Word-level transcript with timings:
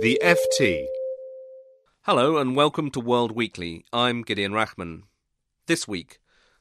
The 0.00 0.20
FT. 0.22 0.86
Hello 2.02 2.36
and 2.36 2.54
welcome 2.54 2.88
to 2.92 3.00
World 3.00 3.32
Weekly. 3.32 3.84
I'm 3.92 4.22
Gideon 4.22 4.52
Rachman. 4.52 5.02
This 5.66 5.88
week, 5.88 6.20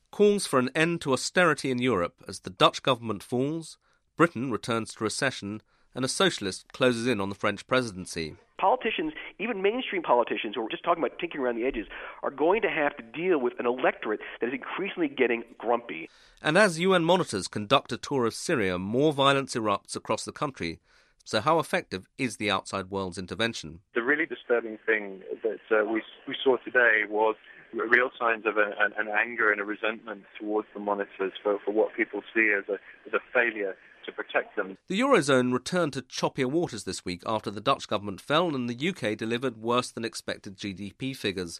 calls 0.10 0.48
for 0.48 0.58
an 0.58 0.72
end 0.74 1.02
to 1.02 1.14
austerity 1.14 1.70
in 1.70 1.78
Europe 1.78 2.16
as 2.28 2.40
the 2.40 2.50
Dutch 2.50 2.82
government 2.82 3.22
falls, 3.22 3.78
Britain 4.16 4.50
returns 4.50 4.96
to 4.96 5.04
recession, 5.04 5.62
and 5.94 6.04
a 6.04 6.08
socialist 6.08 6.74
closes 6.74 7.06
in 7.06 7.22
on 7.22 7.30
the 7.30 7.36
French 7.36 7.68
presidency. 7.68 8.38
Politicians, 8.58 9.14
even 9.38 9.62
mainstream 9.62 10.02
politicians 10.02 10.56
who 10.56 10.66
are 10.66 10.70
just 10.70 10.84
talking 10.84 11.04
about 11.04 11.20
tinkering 11.20 11.44
around 11.44 11.58
the 11.58 11.68
edges, 11.68 11.86
are 12.24 12.32
going 12.32 12.64
to 12.64 12.70
have 12.72 12.98
to 12.98 13.04
deal 13.04 13.40
with 13.40 13.54
an 13.60 13.68
electorate 13.68 14.20
that 14.42 14.48
is 14.48 14.54
increasingly 14.54 15.10
getting 15.10 15.44
grumpy. 15.60 16.10
And 16.42 16.58
as 16.58 16.80
UN 16.80 17.04
monitors 17.04 17.48
conduct 17.48 17.92
a 17.92 17.98
tour 17.98 18.26
of 18.26 18.34
Syria, 18.34 18.80
more 18.80 19.14
violence 19.14 19.54
erupts 19.54 19.96
across 19.96 20.26
the 20.26 20.32
country. 20.32 20.80
So, 21.28 21.42
how 21.42 21.60
effective 21.60 22.06
is 22.18 22.38
the 22.38 22.50
outside 22.50 22.90
world's 22.90 23.18
intervention? 23.18 23.82
The 23.94 24.02
really 24.02 24.26
disturbing 24.26 24.78
thing 24.86 25.24
that 25.44 25.60
uh, 25.70 25.84
we, 25.84 26.02
we 26.26 26.38
saw 26.42 26.56
today 26.64 27.02
was 27.10 27.36
real 27.74 28.12
signs 28.18 28.46
of 28.46 28.56
a, 28.56 28.72
an, 28.80 28.94
an, 28.98 29.10
anger 29.14 29.52
and 29.52 29.60
a 29.60 29.66
resentment 29.66 30.24
towards 30.40 30.70
the 30.74 30.80
monitors 30.80 31.34
for, 31.44 31.60
for 31.66 31.72
what 31.72 31.94
people 31.98 32.22
see 32.34 32.54
as 32.58 32.64
a, 32.70 32.76
as 33.06 33.14
a 33.14 33.20
failure 33.34 33.76
to 34.06 34.12
protect 34.14 34.56
them. 34.56 34.78
The 34.88 35.02
Eurozone 35.02 35.52
returned 35.52 35.92
to 35.94 36.02
choppier 36.02 36.50
waters 36.50 36.86
this 36.86 37.04
week 37.04 37.24
after 37.26 37.52
the 37.52 37.60
Dutch 37.60 37.90
government 37.90 38.22
fell 38.22 38.56
and 38.56 38.70
the 38.70 38.90
UK 38.90 39.18
delivered 39.18 39.58
worse 39.58 39.92
than 39.92 40.06
expected 40.06 40.56
GDP 40.56 41.14
figures. 41.14 41.60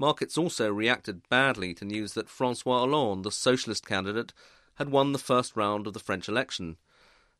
Markets 0.00 0.36
also 0.36 0.68
reacted 0.72 1.28
badly 1.28 1.74
to 1.74 1.84
news 1.84 2.14
that 2.14 2.28
Francois 2.28 2.80
Hollande, 2.80 3.22
the 3.22 3.30
socialist 3.30 3.86
candidate, 3.86 4.32
had 4.74 4.88
won 4.88 5.12
the 5.12 5.20
first 5.20 5.54
round 5.54 5.86
of 5.86 5.92
the 5.92 6.00
French 6.00 6.28
election. 6.28 6.76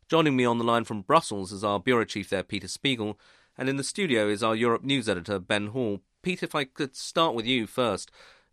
Joining 0.08 0.36
me 0.36 0.44
on 0.44 0.58
the 0.58 0.64
line 0.64 0.84
from 0.84 1.02
Brussels 1.02 1.50
is 1.50 1.64
our 1.64 1.80
bureau 1.80 2.04
chief 2.04 2.30
there, 2.30 2.44
Peter 2.44 2.68
Spiegel, 2.68 3.18
and 3.58 3.68
in 3.68 3.76
the 3.76 3.82
studio 3.82 4.28
is 4.28 4.40
our 4.40 4.54
Europe 4.54 4.84
news 4.84 5.08
editor, 5.08 5.40
Ben 5.40 5.68
Hall. 5.68 6.00
Pete, 6.22 6.44
if 6.44 6.54
I 6.54 6.62
could 6.62 6.94
start 6.94 7.34
with 7.34 7.44
you 7.44 7.66
first. 7.66 8.12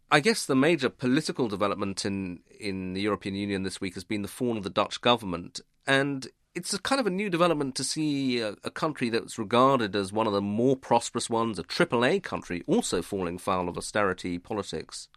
I 0.10 0.20
guess 0.20 0.48
the 0.48 0.56
major 0.56 0.90
political 0.90 1.48
development 1.48 2.06
in, 2.06 2.40
in 2.60 2.94
the 2.94 3.02
European 3.02 3.36
Union 3.36 3.62
this 3.62 3.80
week 3.80 3.94
has 3.94 4.04
been 4.04 4.24
the 4.24 4.28
fall 4.28 4.58
of 4.58 4.64
the 4.64 4.70
Dutch 4.72 5.00
government. 5.02 5.60
And 5.86 6.28
it's 6.56 6.74
a 6.74 6.80
kind 6.80 7.00
of 7.00 7.06
a 7.06 7.12
new 7.12 7.30
development 7.30 7.76
to 7.76 7.84
see 7.84 8.40
a, 8.40 8.56
a, 8.64 8.72
country 8.72 9.10
that's 9.10 9.38
regarded 9.38 9.96
as 9.96 10.12
one 10.12 10.26
of 10.26 10.34
the 10.34 10.42
more 10.42 10.76
prosperous 10.76 11.30
ones, 11.30 11.60
a 11.60 11.64
AAA 11.64 12.24
country, 12.24 12.64
also 12.66 13.04
falling 13.04 13.38
foul 13.38 13.70
of 13.70 13.78
austerity 13.78 14.40
politics. 14.40 15.08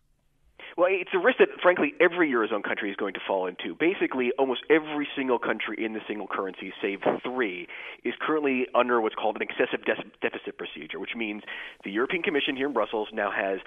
Well, 0.77 0.89
it's 0.91 1.11
a 1.15 1.19
risk 1.19 1.39
that, 1.39 1.49
frankly, 1.63 1.95
every 2.01 2.31
Eurozone 2.31 2.63
country 2.63 2.91
is 2.91 2.97
going 2.97 3.15
to 3.15 3.21
fall 3.27 3.47
into. 3.47 3.75
Basically, 3.75 4.33
almost 4.39 4.61
every 4.69 5.09
single 5.17 5.39
country 5.39 5.83
in 5.83 5.95
the 5.95 6.01
single 6.07 6.27
currency, 6.27 6.71
save 6.83 7.01
three, 7.23 7.67
is 8.05 8.13
currently 8.21 8.67
under 8.75 9.01
what's 9.01 9.15
called 9.15 9.37
an 9.37 9.43
excessive 9.43 9.87
de- 9.87 10.05
deficit 10.21 10.59
procedure, 10.59 11.01
which 11.01 11.17
means 11.17 11.45
the 11.83 11.91
European 11.91 12.23
Commission 12.23 12.57
here 12.57 12.67
in 12.67 12.75
Brussels 12.75 13.09
now 13.11 13.31
has 13.31 13.61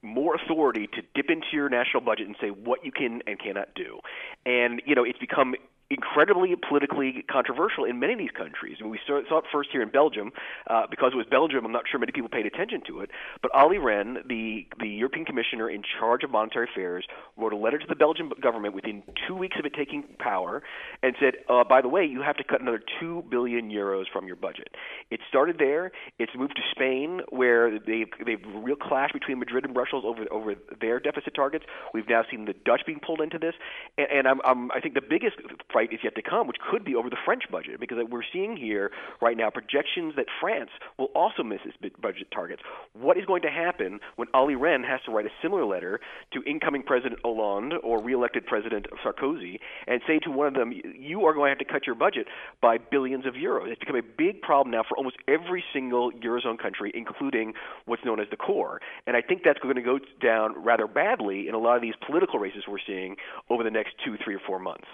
more 0.00 0.34
authority 0.34 0.86
to 0.86 1.02
dip 1.14 1.28
into 1.28 1.48
your 1.52 1.68
national 1.68 2.02
budget 2.02 2.26
and 2.26 2.36
say 2.40 2.48
what 2.48 2.82
you 2.82 2.92
can 2.92 3.20
and 3.26 3.38
cannot 3.38 3.68
do. 3.74 3.98
And, 4.46 4.80
you 4.86 4.94
know, 4.94 5.04
it's 5.04 5.18
become 5.18 5.54
incredibly 5.94 6.54
politically 6.56 7.24
controversial 7.30 7.84
in 7.84 7.98
many 7.98 8.12
of 8.12 8.18
these 8.18 8.36
countries. 8.36 8.78
We 8.84 8.98
saw, 9.06 9.20
saw 9.28 9.38
it 9.38 9.44
first 9.52 9.70
here 9.72 9.82
in 9.82 9.90
Belgium 9.90 10.32
uh, 10.68 10.86
because 10.90 11.12
it 11.14 11.16
was 11.16 11.26
Belgium. 11.30 11.64
I'm 11.64 11.72
not 11.72 11.84
sure 11.90 12.00
many 12.00 12.12
people 12.12 12.28
paid 12.28 12.46
attention 12.46 12.82
to 12.88 13.00
it, 13.00 13.10
but 13.42 13.50
Olli 13.54 13.78
Rehn, 13.78 14.26
the 14.28 14.66
the 14.80 14.88
European 14.88 15.24
Commissioner 15.24 15.70
in 15.70 15.82
charge 15.98 16.24
of 16.24 16.30
monetary 16.30 16.68
affairs, 16.70 17.06
wrote 17.36 17.52
a 17.52 17.56
letter 17.56 17.78
to 17.78 17.86
the 17.88 17.94
Belgian 17.94 18.30
government 18.40 18.74
within 18.74 19.02
two 19.26 19.34
weeks 19.34 19.56
of 19.58 19.64
it 19.64 19.74
taking 19.74 20.02
power, 20.18 20.62
and 21.02 21.14
said, 21.20 21.34
uh, 21.48 21.64
by 21.64 21.80
the 21.80 21.88
way, 21.88 22.04
you 22.04 22.22
have 22.22 22.36
to 22.36 22.44
cut 22.44 22.60
another 22.60 22.82
two 23.00 23.24
billion 23.30 23.70
euros 23.70 24.04
from 24.12 24.26
your 24.26 24.36
budget. 24.36 24.68
It 25.10 25.20
started 25.28 25.58
there. 25.58 25.92
It's 26.18 26.32
moved 26.36 26.56
to 26.56 26.62
Spain, 26.70 27.20
where 27.28 27.78
they 27.78 28.06
they've 28.24 28.44
real 28.54 28.76
clash 28.76 29.12
between 29.12 29.38
Madrid 29.38 29.64
and 29.64 29.74
Brussels 29.74 30.04
over 30.06 30.24
over 30.30 30.54
their 30.80 30.98
deficit 31.00 31.34
targets. 31.34 31.64
We've 31.92 32.08
now 32.08 32.22
seen 32.30 32.44
the 32.46 32.54
Dutch 32.64 32.82
being 32.86 33.00
pulled 33.00 33.20
into 33.20 33.38
this, 33.38 33.54
and, 33.96 34.08
and 34.10 34.28
I'm, 34.28 34.40
I'm 34.44 34.70
I 34.72 34.80
think 34.80 34.94
the 34.94 35.02
biggest 35.08 35.36
fight 35.72 35.83
is 35.92 36.00
yet 36.02 36.14
to 36.14 36.22
come, 36.22 36.46
which 36.46 36.58
could 36.70 36.84
be 36.84 36.94
over 36.94 37.10
the 37.10 37.16
French 37.24 37.44
budget, 37.50 37.80
because 37.80 37.98
we're 38.10 38.22
seeing 38.32 38.56
here 38.56 38.90
right 39.20 39.36
now 39.36 39.50
projections 39.50 40.14
that 40.16 40.26
France 40.40 40.70
will 40.98 41.10
also 41.14 41.42
miss 41.42 41.60
its 41.64 41.76
budget 42.00 42.28
targets. 42.32 42.62
What 42.92 43.16
is 43.16 43.24
going 43.24 43.42
to 43.42 43.50
happen 43.50 44.00
when 44.16 44.28
Olli 44.34 44.54
Rehn 44.54 44.84
has 44.86 45.00
to 45.06 45.10
write 45.10 45.26
a 45.26 45.30
similar 45.42 45.64
letter 45.64 46.00
to 46.32 46.42
incoming 46.42 46.82
President 46.82 47.20
Hollande 47.24 47.74
or 47.82 48.02
re-elected 48.02 48.46
President 48.46 48.86
Sarkozy 49.04 49.58
and 49.86 50.00
say 50.06 50.18
to 50.20 50.30
one 50.30 50.46
of 50.46 50.54
them, 50.54 50.72
"You 50.72 51.26
are 51.26 51.34
going 51.34 51.46
to 51.46 51.50
have 51.50 51.66
to 51.66 51.72
cut 51.72 51.86
your 51.86 51.96
budget 51.96 52.26
by 52.60 52.78
billions 52.78 53.26
of 53.26 53.34
euros"? 53.34 53.68
It's 53.68 53.80
become 53.80 53.96
a 53.96 54.02
big 54.02 54.42
problem 54.42 54.70
now 54.70 54.82
for 54.88 54.96
almost 54.96 55.16
every 55.28 55.64
single 55.72 56.12
eurozone 56.12 56.58
country, 56.58 56.90
including 56.94 57.54
what's 57.86 58.04
known 58.04 58.20
as 58.20 58.28
the 58.30 58.36
core. 58.36 58.80
And 59.06 59.16
I 59.16 59.20
think 59.20 59.42
that's 59.44 59.58
going 59.58 59.76
to 59.76 59.82
go 59.82 59.98
down 60.20 60.62
rather 60.62 60.86
badly 60.86 61.48
in 61.48 61.54
a 61.54 61.58
lot 61.58 61.76
of 61.76 61.82
these 61.82 61.94
political 62.06 62.38
races 62.38 62.64
we're 62.68 62.78
seeing 62.86 63.16
over 63.50 63.62
the 63.62 63.70
next 63.70 63.94
two, 64.04 64.16
three, 64.22 64.34
or 64.34 64.40
four 64.46 64.58
months. 64.58 64.86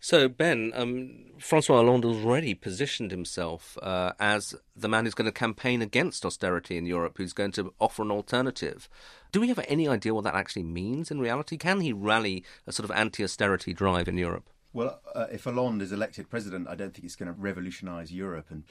So 0.00 0.23
so, 0.24 0.28
Ben, 0.30 0.72
um, 0.74 1.10
Francois 1.38 1.76
Hollande 1.76 2.04
has 2.04 2.24
already 2.24 2.54
positioned 2.54 3.10
himself 3.10 3.76
uh, 3.82 4.12
as 4.18 4.54
the 4.74 4.88
man 4.88 5.04
who's 5.04 5.12
going 5.12 5.26
to 5.26 5.32
campaign 5.32 5.82
against 5.82 6.24
austerity 6.24 6.78
in 6.78 6.86
Europe, 6.86 7.18
who's 7.18 7.34
going 7.34 7.52
to 7.52 7.74
offer 7.78 8.00
an 8.00 8.10
alternative. 8.10 8.88
Do 9.32 9.40
we 9.42 9.48
have 9.48 9.62
any 9.68 9.86
idea 9.86 10.14
what 10.14 10.24
that 10.24 10.34
actually 10.34 10.62
means 10.62 11.10
in 11.10 11.20
reality? 11.20 11.58
Can 11.58 11.82
he 11.82 11.92
rally 11.92 12.42
a 12.66 12.72
sort 12.72 12.88
of 12.88 12.96
anti 12.96 13.22
austerity 13.22 13.74
drive 13.74 14.08
in 14.08 14.16
Europe? 14.16 14.48
Well, 14.72 14.98
uh, 15.14 15.26
if 15.30 15.44
Hollande 15.44 15.82
is 15.82 15.92
elected 15.92 16.30
president, 16.30 16.68
I 16.68 16.74
don't 16.74 16.94
think 16.94 17.04
it's 17.04 17.16
going 17.16 17.32
to 17.32 17.38
revolutionise 17.38 18.10
Europe 18.10 18.46
and 18.48 18.64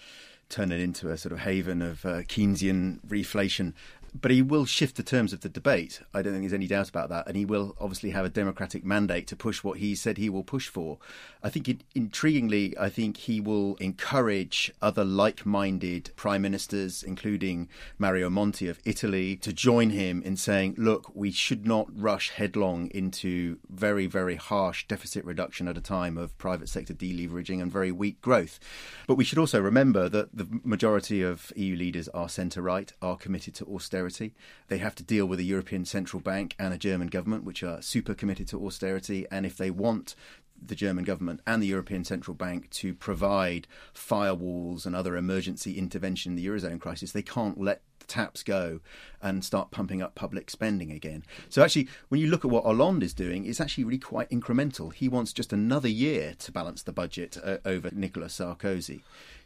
turn 0.49 0.71
it 0.71 0.79
into 0.79 1.11
a 1.11 1.17
sort 1.19 1.33
of 1.33 1.39
haven 1.39 1.83
of 1.83 2.03
uh, 2.03 2.23
Keynesian 2.23 2.99
reflation 3.05 3.73
but 4.19 4.31
he 4.31 4.41
will 4.41 4.65
shift 4.65 4.95
the 4.95 5.03
terms 5.03 5.33
of 5.33 5.41
the 5.41 5.49
debate. 5.49 6.01
I 6.13 6.21
don't 6.21 6.33
think 6.33 6.43
there's 6.43 6.53
any 6.53 6.67
doubt 6.67 6.89
about 6.89 7.09
that. 7.09 7.27
And 7.27 7.35
he 7.35 7.45
will 7.45 7.75
obviously 7.79 8.11
have 8.11 8.25
a 8.25 8.29
democratic 8.29 8.85
mandate 8.85 9.27
to 9.27 9.35
push 9.35 9.63
what 9.63 9.79
he 9.79 9.95
said 9.95 10.17
he 10.17 10.29
will 10.29 10.43
push 10.43 10.67
for. 10.67 10.99
I 11.41 11.49
think, 11.49 11.67
it, 11.67 11.83
intriguingly, 11.95 12.77
I 12.79 12.89
think 12.89 13.17
he 13.17 13.41
will 13.41 13.75
encourage 13.75 14.71
other 14.81 15.03
like 15.03 15.45
minded 15.45 16.11
prime 16.15 16.43
ministers, 16.43 17.01
including 17.01 17.69
Mario 17.97 18.29
Monti 18.29 18.67
of 18.67 18.79
Italy, 18.85 19.35
to 19.37 19.51
join 19.51 19.89
him 19.89 20.21
in 20.21 20.37
saying, 20.37 20.75
look, 20.77 21.11
we 21.15 21.31
should 21.31 21.65
not 21.65 21.87
rush 21.93 22.29
headlong 22.29 22.87
into 22.91 23.57
very, 23.69 24.05
very 24.05 24.35
harsh 24.35 24.87
deficit 24.87 25.25
reduction 25.25 25.67
at 25.67 25.77
a 25.77 25.81
time 25.81 26.17
of 26.17 26.37
private 26.37 26.69
sector 26.69 26.93
deleveraging 26.93 27.61
and 27.61 27.71
very 27.71 27.91
weak 27.91 28.21
growth. 28.21 28.59
But 29.07 29.15
we 29.15 29.23
should 29.23 29.39
also 29.39 29.59
remember 29.59 30.07
that 30.09 30.35
the 30.35 30.47
majority 30.63 31.23
of 31.23 31.51
EU 31.55 31.75
leaders 31.75 32.07
are 32.09 32.29
centre 32.29 32.61
right, 32.61 32.93
are 33.01 33.17
committed 33.17 33.55
to 33.55 33.65
austerity 33.65 34.02
austerity. 34.05 34.35
They 34.67 34.77
have 34.79 34.95
to 34.95 35.03
deal 35.03 35.25
with 35.25 35.39
a 35.39 35.43
European 35.43 35.85
Central 35.85 36.21
Bank 36.21 36.55
and 36.59 36.73
a 36.73 36.77
German 36.77 37.07
government, 37.07 37.43
which 37.43 37.63
are 37.63 37.81
super 37.81 38.13
committed 38.13 38.47
to 38.49 38.65
austerity. 38.65 39.25
And 39.31 39.45
if 39.45 39.57
they 39.57 39.71
want 39.71 40.15
the 40.61 40.75
German 40.75 41.03
government 41.03 41.41
and 41.45 41.61
the 41.61 41.67
European 41.67 42.03
Central 42.03 42.35
Bank 42.35 42.69
to 42.71 42.93
provide 42.93 43.67
firewalls 43.93 44.85
and 44.85 44.95
other 44.95 45.17
emergency 45.17 45.77
intervention 45.77 46.33
in 46.33 46.35
the 46.35 46.45
Eurozone 46.45 46.79
crisis, 46.79 47.11
they 47.11 47.21
can't 47.21 47.59
let 47.59 47.81
the 48.03 48.13
taps 48.13 48.43
go 48.43 48.79
and 49.21 49.43
start 49.43 49.71
pumping 49.71 50.01
up 50.01 50.15
public 50.15 50.49
spending 50.49 50.91
again. 50.91 51.23
So, 51.49 51.63
actually, 51.63 51.87
when 52.09 52.19
you 52.21 52.27
look 52.27 52.45
at 52.45 52.51
what 52.51 52.65
Hollande 52.65 53.03
is 53.03 53.13
doing, 53.13 53.45
it's 53.45 53.61
actually 53.61 53.85
really 53.85 53.97
quite 53.97 54.29
incremental. 54.29 54.93
He 54.93 55.07
wants 55.07 55.33
just 55.33 55.53
another 55.53 55.87
year 55.87 56.35
to 56.39 56.51
balance 56.51 56.83
the 56.83 56.91
budget 56.91 57.37
uh, 57.43 57.57
over 57.65 57.89
Nicolas 57.91 58.37
Sarkozy 58.37 59.01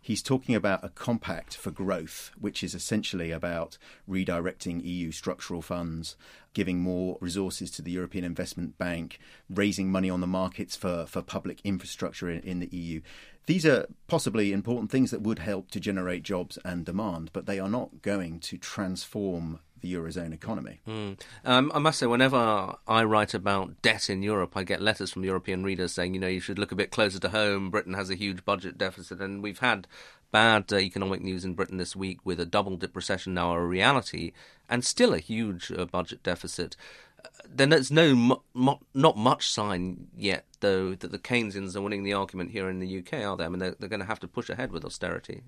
he's 0.07 0.23
talking 0.23 0.55
about 0.55 0.85
a 0.85 0.89
compact 0.89 1.57
for 1.57 1.69
growth, 1.69 2.31
which 2.39 2.63
is 2.63 2.73
essentially 2.73 3.29
about 3.29 3.77
redirecting 4.09 4.81
EU 4.81 5.11
structural 5.11 5.61
funds, 5.61 6.15
giving 6.53 6.79
more 6.79 7.17
resources 7.19 7.69
to 7.71 7.81
the 7.81 7.91
European 7.91 8.23
Investment 8.23 8.77
Bank, 8.77 9.19
raising 9.49 9.91
money 9.91 10.09
on 10.09 10.21
the 10.21 10.27
markets 10.27 10.77
for, 10.77 11.05
for 11.07 11.21
public 11.21 11.59
infrastructure 11.65 12.29
in, 12.29 12.39
in 12.39 12.59
the 12.59 12.69
EU. 12.71 13.01
These 13.47 13.65
are 13.65 13.87
possibly 14.07 14.51
important 14.51 14.91
things 14.91 15.09
that 15.11 15.21
would 15.21 15.39
help 15.39 15.71
to 15.71 15.79
generate 15.79 16.23
jobs 16.23 16.59
and 16.63 16.85
demand, 16.85 17.31
but 17.33 17.45
they 17.45 17.59
are 17.59 17.69
not 17.69 18.01
going 18.01 18.39
to 18.41 18.57
transform 18.57 19.59
the 19.79 19.93
eurozone 19.93 20.33
economy. 20.33 20.81
Mm. 20.87 21.19
Um, 21.45 21.71
I 21.73 21.79
must 21.79 21.99
say, 21.99 22.07
whenever 22.07 22.75
I 22.87 23.03
write 23.03 23.33
about 23.33 23.81
debt 23.81 24.09
in 24.09 24.21
Europe, 24.21 24.57
I 24.57 24.63
get 24.63 24.81
letters 24.81 25.11
from 25.11 25.23
European 25.23 25.63
readers 25.63 25.93
saying, 25.93 26.13
you 26.13 26.19
know, 26.19 26.27
you 26.27 26.39
should 26.39 26.59
look 26.59 26.71
a 26.71 26.75
bit 26.75 26.91
closer 26.91 27.19
to 27.19 27.29
home. 27.29 27.69
Britain 27.69 27.93
has 27.93 28.09
a 28.09 28.15
huge 28.15 28.43
budget 28.43 28.77
deficit, 28.77 29.21
and 29.21 29.41
we've 29.41 29.59
had 29.59 29.87
bad 30.31 30.71
uh, 30.73 30.77
economic 30.77 31.21
news 31.21 31.45
in 31.45 31.53
Britain 31.53 31.77
this 31.77 31.95
week 31.95 32.19
with 32.25 32.39
a 32.39 32.45
double 32.45 32.75
dip 32.75 32.95
recession 32.95 33.33
now 33.33 33.53
a 33.53 33.65
reality, 33.65 34.33
and 34.69 34.83
still 34.83 35.13
a 35.13 35.19
huge 35.19 35.71
uh, 35.71 35.85
budget 35.85 36.21
deficit. 36.23 36.75
Then 37.47 37.69
there's 37.69 37.91
no 37.91 38.43
not 38.53 39.17
much 39.17 39.49
sign 39.49 40.07
yet, 40.15 40.45
though, 40.59 40.95
that 40.95 41.11
the 41.11 41.19
Keynesians 41.19 41.75
are 41.75 41.81
winning 41.81 42.03
the 42.03 42.13
argument 42.13 42.51
here 42.51 42.69
in 42.69 42.79
the 42.79 42.99
UK, 42.99 43.13
are 43.25 43.37
they? 43.37 43.45
I 43.45 43.49
mean, 43.49 43.59
they're, 43.59 43.75
they're 43.79 43.89
going 43.89 43.99
to 43.99 44.05
have 44.05 44.19
to 44.21 44.27
push 44.27 44.49
ahead 44.49 44.71
with 44.71 44.85
austerity. 44.85 45.43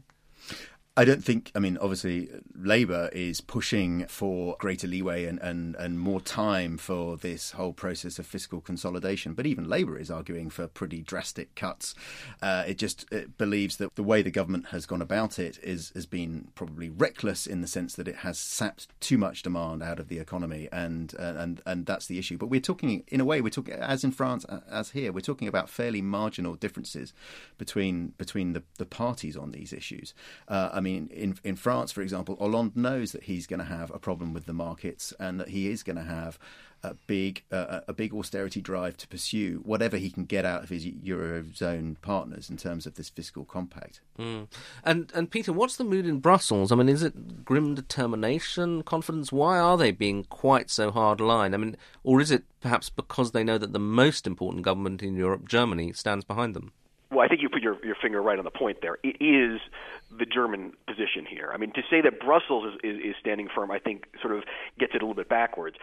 I 0.98 1.06
don't 1.06 1.24
think, 1.24 1.50
I 1.56 1.60
mean, 1.60 1.78
obviously, 1.78 2.28
Labour 2.54 3.10
is 3.14 3.40
pushing 3.40 4.06
for 4.08 4.58
greater 4.60 4.86
leeway 4.86 5.26
and, 5.26 5.40
and, 5.40 5.76
and 5.78 5.98
more 5.98 6.20
time 6.20 6.78
for 6.78 7.16
this 7.16 7.52
whole 7.52 7.72
process 7.72 8.20
of 8.20 8.26
fiscal 8.26 8.60
consolidation. 8.60 9.34
But 9.34 9.46
even 9.46 9.70
Labour 9.70 9.98
is 9.98 10.12
arguing 10.12 10.50
for 10.50 10.68
pretty 10.68 11.02
drastic 11.02 11.56
cuts. 11.56 11.96
Uh, 12.42 12.66
it 12.68 12.78
just 12.78 13.06
it 13.14 13.38
believes 13.38 13.78
that 13.78 13.96
the 13.96 14.04
way 14.04 14.22
the 14.22 14.30
government 14.30 14.68
has 14.68 14.86
gone 14.86 15.02
about 15.02 15.40
it 15.40 15.58
is 15.64 15.94
has 15.96 16.06
been 16.06 16.50
probably 16.54 16.90
reckless 16.90 17.48
in 17.48 17.62
the 17.62 17.68
sense 17.68 17.96
that 17.96 18.10
it 18.10 18.18
has 18.18 18.38
sapped 18.38 18.90
too 19.00 19.18
much 19.18 19.42
demand 19.42 19.82
out 19.82 20.00
of 20.00 20.10
the 20.10 20.20
economy, 20.20 20.68
and 20.70 21.16
uh, 21.18 21.36
and 21.38 21.62
and 21.66 21.86
that's 21.86 22.08
the 22.08 22.20
issue. 22.20 22.38
But 22.38 22.48
we're 22.48 22.60
talking, 22.60 23.06
in 23.08 23.22
a 23.22 23.26
way, 23.26 23.40
we're 23.40 23.52
talking 23.52 23.76
as 23.76 24.04
in 24.04 24.12
France 24.12 24.46
as 24.70 24.90
here, 24.90 25.14
we're 25.14 25.22
talking 25.22 25.48
about 25.48 25.70
fairly 25.70 26.02
marginal 26.02 26.56
differences 26.56 27.14
between 27.58 28.10
between 28.18 28.52
the, 28.52 28.64
the 28.78 28.86
parties 28.86 29.38
on 29.38 29.52
these 29.52 29.72
issues. 29.72 30.14
Uh, 30.50 30.72
I 30.74 30.82
mean 30.82 30.89
mean, 30.90 31.10
in 31.12 31.38
in 31.44 31.56
France, 31.56 31.92
for 31.92 32.02
example, 32.02 32.36
Hollande 32.38 32.76
knows 32.76 33.12
that 33.12 33.24
he's 33.24 33.48
going 33.48 33.60
to 33.60 33.66
have 33.66 33.92
a 33.92 34.00
problem 34.00 34.34
with 34.34 34.46
the 34.46 34.54
markets 34.54 35.14
and 35.20 35.40
that 35.40 35.50
he 35.50 35.70
is 35.70 35.84
going 35.84 35.96
to 35.96 36.04
have 36.04 36.40
a 36.84 36.94
big 37.08 37.44
uh, 37.52 37.82
a 37.88 37.94
big 37.94 38.14
austerity 38.14 38.62
drive 38.62 38.96
to 38.98 39.08
pursue 39.08 39.62
whatever 39.66 39.98
he 39.98 40.10
can 40.10 40.26
get 40.26 40.46
out 40.46 40.64
of 40.64 40.70
his 40.70 40.86
eurozone 40.86 42.00
partners 42.02 42.50
in 42.50 42.58
terms 42.58 42.86
of 42.86 42.96
this 42.96 43.10
fiscal 43.10 43.44
compact. 43.44 44.02
Mm. 44.18 44.48
And 44.84 45.12
and 45.14 45.30
Peter, 45.30 45.52
what's 45.52 45.78
the 45.78 45.84
mood 45.84 46.06
in 46.06 46.20
Brussels? 46.20 46.72
I 46.72 46.76
mean, 46.76 46.90
is 46.90 47.04
it 47.04 47.44
grim 47.44 47.76
determination, 47.76 48.84
confidence? 48.84 49.32
Why 49.32 49.60
are 49.60 49.78
they 49.78 49.92
being 49.92 50.24
quite 50.26 50.70
so 50.70 50.92
hard 50.92 51.20
line? 51.20 51.54
I 51.54 51.58
mean, 51.58 51.76
or 52.04 52.22
is 52.22 52.32
it 52.32 52.44
perhaps 52.62 52.90
because 52.90 53.32
they 53.32 53.44
know 53.44 53.58
that 53.58 53.74
the 53.74 53.80
most 53.80 54.26
important 54.26 54.64
government 54.64 55.04
in 55.04 55.16
Europe, 55.16 55.48
Germany, 55.48 55.94
stands 55.94 56.26
behind 56.26 56.56
them? 56.56 56.72
Well, 57.12 57.26
I 57.26 57.28
think 57.28 57.42
you 57.42 57.50
put 57.50 57.59
your, 57.70 57.86
your 57.86 57.96
finger 58.02 58.22
right 58.22 58.38
on 58.38 58.46
the 58.46 58.52
point 58.52 58.80
there. 58.82 58.98
It 59.04 59.18
is 59.22 59.60
the 60.18 60.26
German 60.26 60.74
position 60.88 61.26
here. 61.30 61.52
I 61.54 61.58
mean, 61.58 61.72
to 61.74 61.82
say 61.90 62.02
that 62.02 62.20
Brussels 62.20 62.74
is, 62.74 62.96
is, 62.96 63.00
is 63.12 63.16
standing 63.20 63.48
firm, 63.54 63.72
I 63.72 63.80
think, 63.80 64.06
sort 64.22 64.36
of 64.36 64.44
gets 64.80 64.94
it 64.96 65.02
a 65.02 65.06
little 65.06 65.16
bit 65.16 65.30
backwards. 65.30 65.78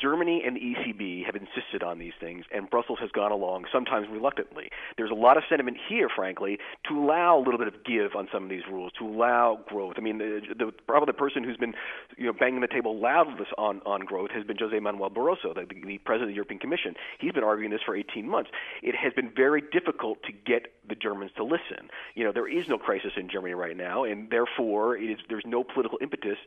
Germany 0.00 0.42
and 0.44 0.56
the 0.56 0.60
ECB 0.60 1.24
have 1.26 1.36
insisted 1.36 1.82
on 1.82 1.98
these 1.98 2.12
things, 2.18 2.44
and 2.52 2.68
Brussels 2.70 2.98
has 3.00 3.10
gone 3.10 3.30
along, 3.30 3.66
sometimes 3.72 4.08
reluctantly. 4.10 4.70
There's 4.96 5.10
a 5.10 5.14
lot 5.14 5.36
of 5.36 5.42
sentiment 5.48 5.76
here, 5.88 6.08
frankly, 6.08 6.58
to 6.88 6.98
allow 6.98 7.38
a 7.38 7.42
little 7.42 7.58
bit 7.58 7.68
of 7.68 7.84
give 7.84 8.16
on 8.16 8.28
some 8.32 8.44
of 8.44 8.48
these 8.48 8.62
rules, 8.70 8.92
to 8.98 9.06
allow 9.06 9.60
growth. 9.68 9.94
I 9.98 10.00
mean, 10.00 10.18
the, 10.18 10.40
the 10.56 10.72
probably 10.86 11.06
the 11.06 11.18
person 11.18 11.44
who's 11.44 11.56
been, 11.56 11.74
you 12.16 12.26
know, 12.26 12.32
banging 12.32 12.60
the 12.60 12.68
table 12.68 12.98
loudest 12.98 13.52
on 13.58 13.80
on 13.84 14.00
growth 14.00 14.30
has 14.30 14.44
been 14.44 14.56
Jose 14.58 14.78
Manuel 14.78 15.10
Barroso, 15.10 15.54
the, 15.54 15.66
the 15.84 15.98
president 15.98 16.22
of 16.22 16.28
the 16.28 16.34
European 16.34 16.58
Commission. 16.58 16.94
He's 17.18 17.32
been 17.32 17.44
arguing 17.44 17.70
this 17.70 17.82
for 17.84 17.94
18 17.94 18.28
months. 18.28 18.50
It 18.82 18.94
has 18.96 19.12
been 19.12 19.30
very 19.34 19.62
difficult 19.72 20.22
to 20.24 20.32
get 20.32 20.72
the 20.88 20.94
Germans 20.94 21.32
to 21.36 21.44
listen. 21.44 21.90
You 22.14 22.24
know, 22.24 22.32
there 22.32 22.48
is 22.48 22.68
no 22.68 22.78
crisis 22.78 23.12
in 23.16 23.28
Germany 23.28 23.54
right 23.54 23.76
now, 23.76 24.04
and 24.04 24.30
therefore, 24.30 24.96
it 24.96 25.10
is, 25.10 25.18
there's 25.28 25.44
no 25.46 25.64
political 25.64 25.98
impetus 26.00 26.38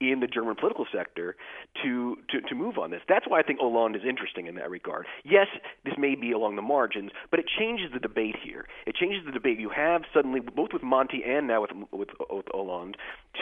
in 0.00 0.20
the 0.20 0.26
German 0.26 0.54
political 0.54 0.86
sector 0.92 1.36
to, 1.82 2.16
to, 2.30 2.40
to 2.42 2.54
move 2.54 2.78
on 2.78 2.90
this. 2.90 3.00
That's 3.08 3.26
why 3.26 3.40
I 3.40 3.42
think 3.42 3.60
Hollande 3.60 3.96
is 3.96 4.02
interesting 4.08 4.46
in 4.46 4.54
that 4.56 4.70
regard. 4.70 5.06
Yes, 5.24 5.46
this 5.84 5.94
may 5.98 6.14
be 6.14 6.32
along 6.32 6.56
the 6.56 6.62
margins, 6.62 7.10
but 7.30 7.40
it 7.40 7.46
changes 7.58 7.90
the 7.92 7.98
debate 7.98 8.36
here. 8.42 8.66
It 8.86 8.94
changes 8.94 9.24
the 9.24 9.32
debate. 9.32 9.58
You 9.58 9.70
have 9.70 10.02
suddenly, 10.12 10.40
both 10.40 10.72
with 10.72 10.82
Monti 10.82 11.22
and 11.24 11.46
now 11.46 11.62
with, 11.62 11.70
with, 11.90 12.08
with 12.30 12.46
Hollande, 12.50 12.96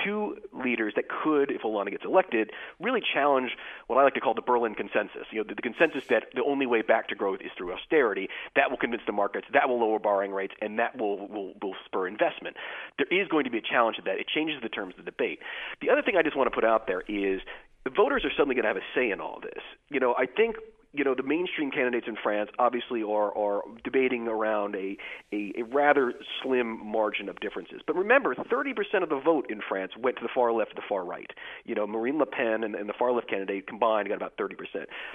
two 0.05 0.37
leaders 0.53 0.93
that 0.97 1.05
could, 1.09 1.51
if 1.51 1.63
Hollande 1.63 1.91
gets 1.91 2.05
elected, 2.05 2.51
really 2.81 3.01
challenge 3.01 3.51
what 3.87 3.99
I 3.99 4.05
like 4.05 4.15
to 4.15 4.21
call 4.21 4.35
the 4.35 4.43
Berlin 4.43 4.75
consensus. 4.75 5.27
You 5.31 5.39
know, 5.39 5.45
the, 5.49 5.55
the 5.55 5.63
consensus 5.63 6.05
that 6.09 6.25
the 6.35 6.43
only 6.45 6.67
way 6.67 6.83
back 6.83 7.09
to 7.09 7.15
growth 7.15 7.41
is 7.41 7.51
through 7.57 7.73
austerity. 7.73 8.29
That 8.57 8.71
will 8.71 8.79
convince 8.79 9.03
the 9.07 9.13
markets, 9.13 9.47
that 9.53 9.69
will 9.69 9.81
lower 9.81 9.99
borrowing 9.99 10.33
rates, 10.33 10.55
and 10.61 10.79
that 10.79 10.99
will, 10.99 11.29
will, 11.29 11.55
will 11.61 11.75
spur 11.85 12.07
investment. 12.07 12.57
There 12.99 13.07
is 13.11 13.29
going 13.29 13.45
to 13.45 13.51
be 13.51 13.59
a 13.59 13.63
challenge 13.63 13.97
to 13.97 14.03
that. 14.03 14.19
It 14.19 14.29
changes 14.29 14.57
the 14.63 14.69
terms 14.69 14.95
of 14.99 15.05
the 15.05 15.11
debate. 15.11 15.41
The 15.81 15.91
other 15.91 16.03
thing 16.03 16.17
I 16.17 16.23
just 16.23 16.37
want 16.37 16.44
want 16.45 16.53
to 16.53 16.61
put 16.61 16.65
out 16.65 16.87
there 16.87 17.03
is 17.09 17.41
the 17.85 17.91
voters 17.91 18.25
are 18.25 18.31
suddenly 18.37 18.55
going 18.55 18.65
to 18.65 18.69
have 18.69 18.77
a 18.77 18.87
say 18.95 19.11
in 19.11 19.21
all 19.21 19.41
this. 19.43 19.63
You 19.89 20.01
know, 20.01 20.15
I 20.17 20.27
think 20.27 20.57
you 20.95 21.05
know, 21.05 21.15
the 21.15 21.25
mainstream 21.25 21.71
candidates 21.71 22.07
in 22.09 22.17
France 22.23 22.51
obviously 22.59 23.03
are, 23.03 23.37
are 23.37 23.63
debating 23.83 24.29
around 24.29 24.77
a, 24.77 24.97
a, 25.33 25.53
a 25.59 25.63
rather 25.65 26.15
slim 26.43 26.85
margin 26.85 27.29
of 27.29 27.41
differences. 27.41 27.81
But 27.87 27.97
remember, 27.97 28.35
30% 28.35 29.03
of 29.03 29.09
the 29.09 29.21
vote 29.21 29.47
in 29.51 29.61
France 29.69 29.93
went 29.99 30.17
to 30.19 30.23
the 30.23 30.29
far 30.33 30.53
left, 30.53 30.77
the 30.77 30.83
far 30.89 31.05
right. 31.05 31.31
You 31.65 31.75
know, 31.75 31.87
Marine 31.87 32.19
Le 32.19 32.27
Pen 32.27 32.63
and, 32.63 32.75
and 32.75 32.89
the 32.89 32.95
far 32.97 33.13
left 33.13 33.29
candidate 33.29 33.67
combined 33.67 34.09
got 34.09 34.17
about 34.17 34.37
30%. 34.37 34.55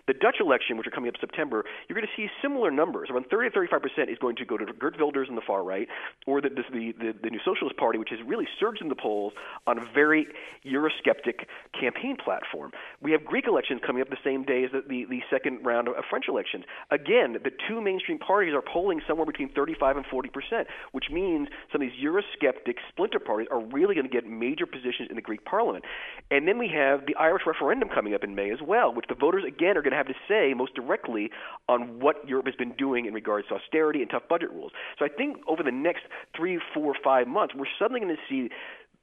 The 0.08 0.14
Dutch 0.14 0.38
election, 0.42 0.78
which 0.78 0.88
are 0.88 0.92
coming 0.92 1.08
up 1.08 1.16
September, 1.20 1.64
you're 1.88 1.96
going 1.96 2.08
to 2.08 2.22
see 2.22 2.30
similar 2.42 2.72
numbers. 2.72 3.10
Around 3.10 3.28
30 3.32 3.50
to 3.52 3.60
35% 3.60 4.12
is 4.12 4.18
going 4.20 4.36
to 4.36 4.46
go 4.46 4.58
to 4.58 4.66
Geert 4.66 5.00
Wilders 5.00 5.28
in 5.30 5.36
the 5.36 5.42
far 5.46 5.64
right, 5.64 5.88
or 6.28 6.42
the, 6.42 6.50
the, 6.50 6.94
the, 7.00 7.14
the 7.24 7.30
New 7.30 7.40
Socialist 7.46 7.78
Party, 7.78 7.98
which 7.98 8.10
has 8.10 8.20
really 8.28 8.48
surged 8.60 8.82
in 8.82 8.90
the 8.90 8.96
polls 8.96 9.34
on 9.66 9.78
a 9.78 9.86
very 9.94 10.28
Eurosceptic 10.66 11.46
campaign 11.80 12.18
platform. 12.22 12.72
We 13.02 13.12
have 13.14 13.24
Greek 13.24 13.48
elections 13.48 13.82
coming 13.86 14.02
up 14.02 14.10
the 14.10 14.18
same 14.24 14.44
day 14.44 14.66
as 14.66 14.72
the, 14.72 14.82
the, 14.88 15.06
the 15.10 15.22
second 15.30 15.64
round 15.70 15.88
of 15.88 16.04
French 16.10 16.26
elections. 16.28 16.66
Again, 16.92 17.38
the 17.44 17.52
two 17.68 17.82
mainstream 17.82 18.18
parties 18.18 18.54
are 18.54 18.62
polling 18.62 19.02
somewhere 19.08 19.26
between 19.26 19.50
35 19.50 19.98
and 19.98 20.06
40 20.06 20.30
percent, 20.30 20.68
which 20.92 21.06
means 21.12 21.48
some 21.72 21.82
of 21.82 21.88
these 21.88 22.00
Eurosceptic 22.04 22.76
splinter 22.90 23.20
parties 23.20 23.48
are 23.52 23.62
really 23.62 23.94
going 23.94 24.08
to 24.08 24.12
get 24.12 24.26
major 24.26 24.66
positions 24.66 25.10
in 25.10 25.16
the 25.16 25.22
Greek 25.22 25.46
parliament. 25.46 25.86
And 26.32 26.48
then 26.48 26.58
we 26.58 26.70
have 26.74 27.06
the 27.06 27.16
Irish 27.16 27.44
referendum 27.46 27.90
coming 27.90 28.14
up 28.14 28.24
in 28.24 28.36
May 28.36 28.52
as 28.52 28.60
well, 28.66 28.94
which 28.94 29.06
the 29.08 29.16
voters 29.16 29.44
again 29.48 29.78
are 29.78 29.82
going 29.82 29.92
to 29.92 29.98
have 29.98 30.08
to 30.08 30.20
say 30.28 30.54
most 30.56 30.74
directly 30.74 31.30
on 31.68 32.00
what 32.00 32.28
Europe 32.28 32.48
has 32.48 32.56
been 32.56 32.74
doing 32.74 33.06
in 33.06 33.14
regards 33.14 33.48
to 33.50 33.56
austerity 33.56 34.02
and 34.02 34.10
tough 34.10 34.24
budget 34.30 34.50
rules. 34.52 34.72
So 34.98 35.06
I 35.06 35.10
think 35.10 35.38
over 35.48 35.64
the 35.64 35.72
next 35.72 36.04
three, 36.36 36.60
four, 36.74 36.96
five 37.04 37.28
months, 37.28 37.54
we're 37.56 37.66
suddenly 37.78 38.02
going 38.02 38.16
to 38.16 38.22
see 38.30 38.50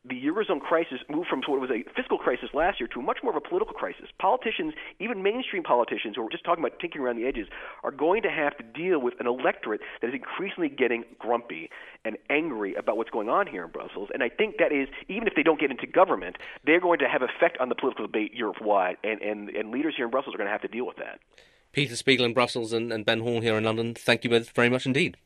the 0.08 0.20
eurozone 0.23 0.61
crisis 0.61 0.99
moved 1.08 1.29
from 1.29 1.43
what 1.47 1.61
was 1.61 1.70
a 1.70 1.85
fiscal 1.94 2.19
crisis 2.19 2.50
last 2.55 2.81
year 2.81 2.88
to 2.88 3.03
much 3.03 3.19
more 3.23 3.37
of 3.37 3.37
a 3.37 3.47
political 3.47 3.75
crisis. 3.75 4.06
Politicians, 4.19 4.75
even 4.99 5.23
mainstream 5.23 5.62
politicians 5.62 6.17
who 6.17 6.26
are 6.26 6.31
just 6.31 6.44
talking 6.44 6.64
about 6.64 6.79
tinkering 6.79 7.05
around 7.05 7.17
the 7.17 7.26
edges, 7.26 7.49
are 7.82 7.91
going 7.91 8.23
to 8.23 8.31
have 8.31 8.56
to 8.56 8.62
deal 8.62 9.00
with 9.00 9.14
an 9.20 9.26
electorate 9.26 9.81
that 10.00 10.08
is 10.08 10.14
increasingly 10.14 10.69
getting 10.69 11.05
grumpy 11.19 11.70
and 12.05 12.17
angry 12.31 12.75
about 12.75 12.97
what's 12.97 13.11
going 13.11 13.29
on 13.29 13.47
here 13.47 13.64
in 13.64 13.70
Brussels. 13.70 14.08
And 14.12 14.23
I 14.23 14.29
think 14.29 14.56
that 14.58 14.73
is, 14.73 14.88
even 15.09 15.26
if 15.26 15.35
they 15.35 15.42
don't 15.42 15.61
get 15.61 15.71
into 15.71 15.87
government, 15.87 16.37
they're 16.64 16.80
going 16.80 17.00
to 17.00 17.09
have 17.09 17.23
effect 17.23 17.59
on 17.59 17.69
the 17.69 17.75
political 17.75 18.07
debate 18.07 18.33
Europe 18.35 18.61
wide, 18.61 18.97
and, 19.02 19.21
and, 19.21 19.49
and 19.50 19.71
leaders 19.71 19.95
here 19.97 20.04
in 20.04 20.11
Brussels 20.11 20.35
are 20.35 20.38
going 20.38 20.49
to 20.49 20.52
have 20.52 20.62
to 20.62 20.69
deal 20.69 20.87
with 20.87 20.97
that. 20.97 21.21
Peter 21.73 21.97
Spiegel 21.97 22.25
in 22.25 22.33
Brussels 22.33 22.73
and, 22.73 22.92
and 22.92 23.04
Ben 23.04 23.21
Hall 23.21 23.40
here 23.40 23.57
in 23.57 23.64
London, 23.64 23.95
thank 23.95 24.25
you 24.25 24.30
both 24.30 24.50
very 24.50 24.71
much 24.71 24.87
indeed. 24.87 25.16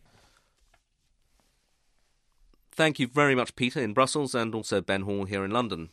Thank 2.73 2.99
you 2.99 3.09
very 3.09 3.35
much, 3.35 3.57
Peter, 3.57 3.81
in 3.81 3.93
Brussels, 3.93 4.35
and 4.35 4.55
also 4.55 4.81
Ben 4.81 5.03
Hall 5.03 5.25
here 5.25 5.45
in 5.45 5.50
London. 5.50 5.91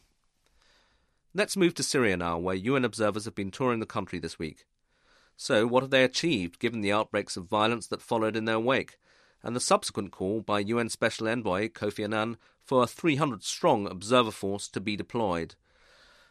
Let's 1.34 1.58
move 1.58 1.74
to 1.76 1.84
Syria 1.84 2.18
now, 2.18 2.38
where 2.38 2.56
UN 2.56 2.86
observers 2.86 3.26
have 3.26 3.36
been 3.36 3.52
touring 3.52 3.80
the 3.80 3.86
country 3.86 4.20
this 4.20 4.40
week. 4.40 4.66
So, 5.36 5.68
what 5.68 5.84
have 5.84 5.90
they 5.90 6.04
achieved 6.04 6.60
given 6.60 6.82
the 6.82 6.92
outbreaks 6.92 7.36
of 7.36 7.46
violence 7.46 7.88
that 7.88 8.02
followed 8.02 8.36
in 8.36 8.46
their 8.46 8.60
wake, 8.60 8.98
and 9.44 9.56
the 9.56 9.60
subsequent 9.60 10.12
call 10.12 10.42
by 10.42 10.60
UN 10.60 10.90
Special 10.90 11.28
Envoy 11.28 11.70
Kofi 11.70 12.04
Annan 12.04 12.38
for 12.64 12.84
a 12.84 12.88
300 12.88 13.44
strong 13.44 13.88
observer 13.88 14.32
force 14.32 14.68
to 14.70 14.80
be 14.80 14.96
deployed? 14.96 15.56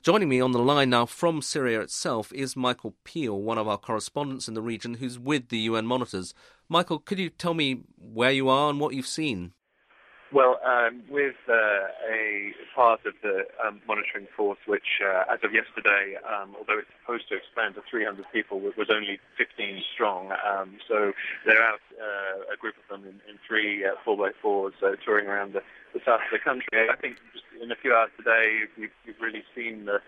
Joining 0.03 0.29
me 0.29 0.41
on 0.41 0.53
the 0.53 0.61
line 0.61 0.91
now 0.91 1.07
from 1.07 1.43
Syria 1.43 1.81
itself 1.81 2.33
is 2.33 2.55
Michael 2.55 2.95
Peel, 3.03 3.43
one 3.43 3.59
of 3.59 3.67
our 3.67 3.79
correspondents 3.79 4.47
in 4.47 4.55
the 4.55 4.63
region 4.63 4.95
who's 4.95 5.19
with 5.19 5.49
the 5.49 5.59
UN 5.59 5.87
monitors. 5.87 6.33
Michael, 6.69 7.01
could 7.01 7.19
you 7.19 7.31
tell 7.31 7.55
me 7.55 7.83
where 7.99 8.31
you 8.31 8.49
are 8.49 8.71
and 8.71 8.79
what 8.79 8.95
you've 8.95 9.07
seen? 9.07 9.53
Well, 10.33 10.59
um, 10.67 11.03
with 11.09 11.37
uh, 11.49 11.87
a 12.11 12.51
part 12.75 13.07
of 13.07 13.15
the 13.23 13.47
um, 13.65 13.81
monitoring 13.87 14.27
force, 14.37 14.59
which, 14.67 14.99
uh, 15.01 15.33
as 15.33 15.39
of 15.45 15.55
yesterday, 15.55 16.19
um, 16.27 16.57
although 16.59 16.79
it's 16.79 16.91
supposed 17.01 17.29
to 17.29 17.37
expand 17.37 17.77
to 17.77 17.83
300 17.89 18.27
people, 18.33 18.59
was 18.59 18.91
only 18.91 19.21
15 19.39 19.83
strong. 19.95 20.33
Um, 20.33 20.79
so 20.89 21.13
they're 21.47 21.63
out, 21.63 21.79
uh, 21.95 22.53
a 22.53 22.57
group 22.57 22.75
of 22.75 22.89
them 22.91 23.07
in, 23.09 23.21
in 23.31 23.39
three 23.47 23.87
uh, 23.87 23.95
4x4s, 24.05 24.73
uh, 24.83 24.97
touring 25.05 25.29
around 25.29 25.53
the, 25.53 25.63
the, 25.95 26.01
south 26.05 26.21
of 26.27 26.33
the 26.33 26.43
country. 26.43 26.67
I 26.75 26.97
think 26.97 27.19
in 27.63 27.71
a 27.71 27.77
few 27.77 27.95
hours 27.95 28.11
today, 28.17 28.67
we've, 28.77 28.91
we've 29.07 29.21
really 29.21 29.45
seen 29.55 29.85
the 29.85 30.01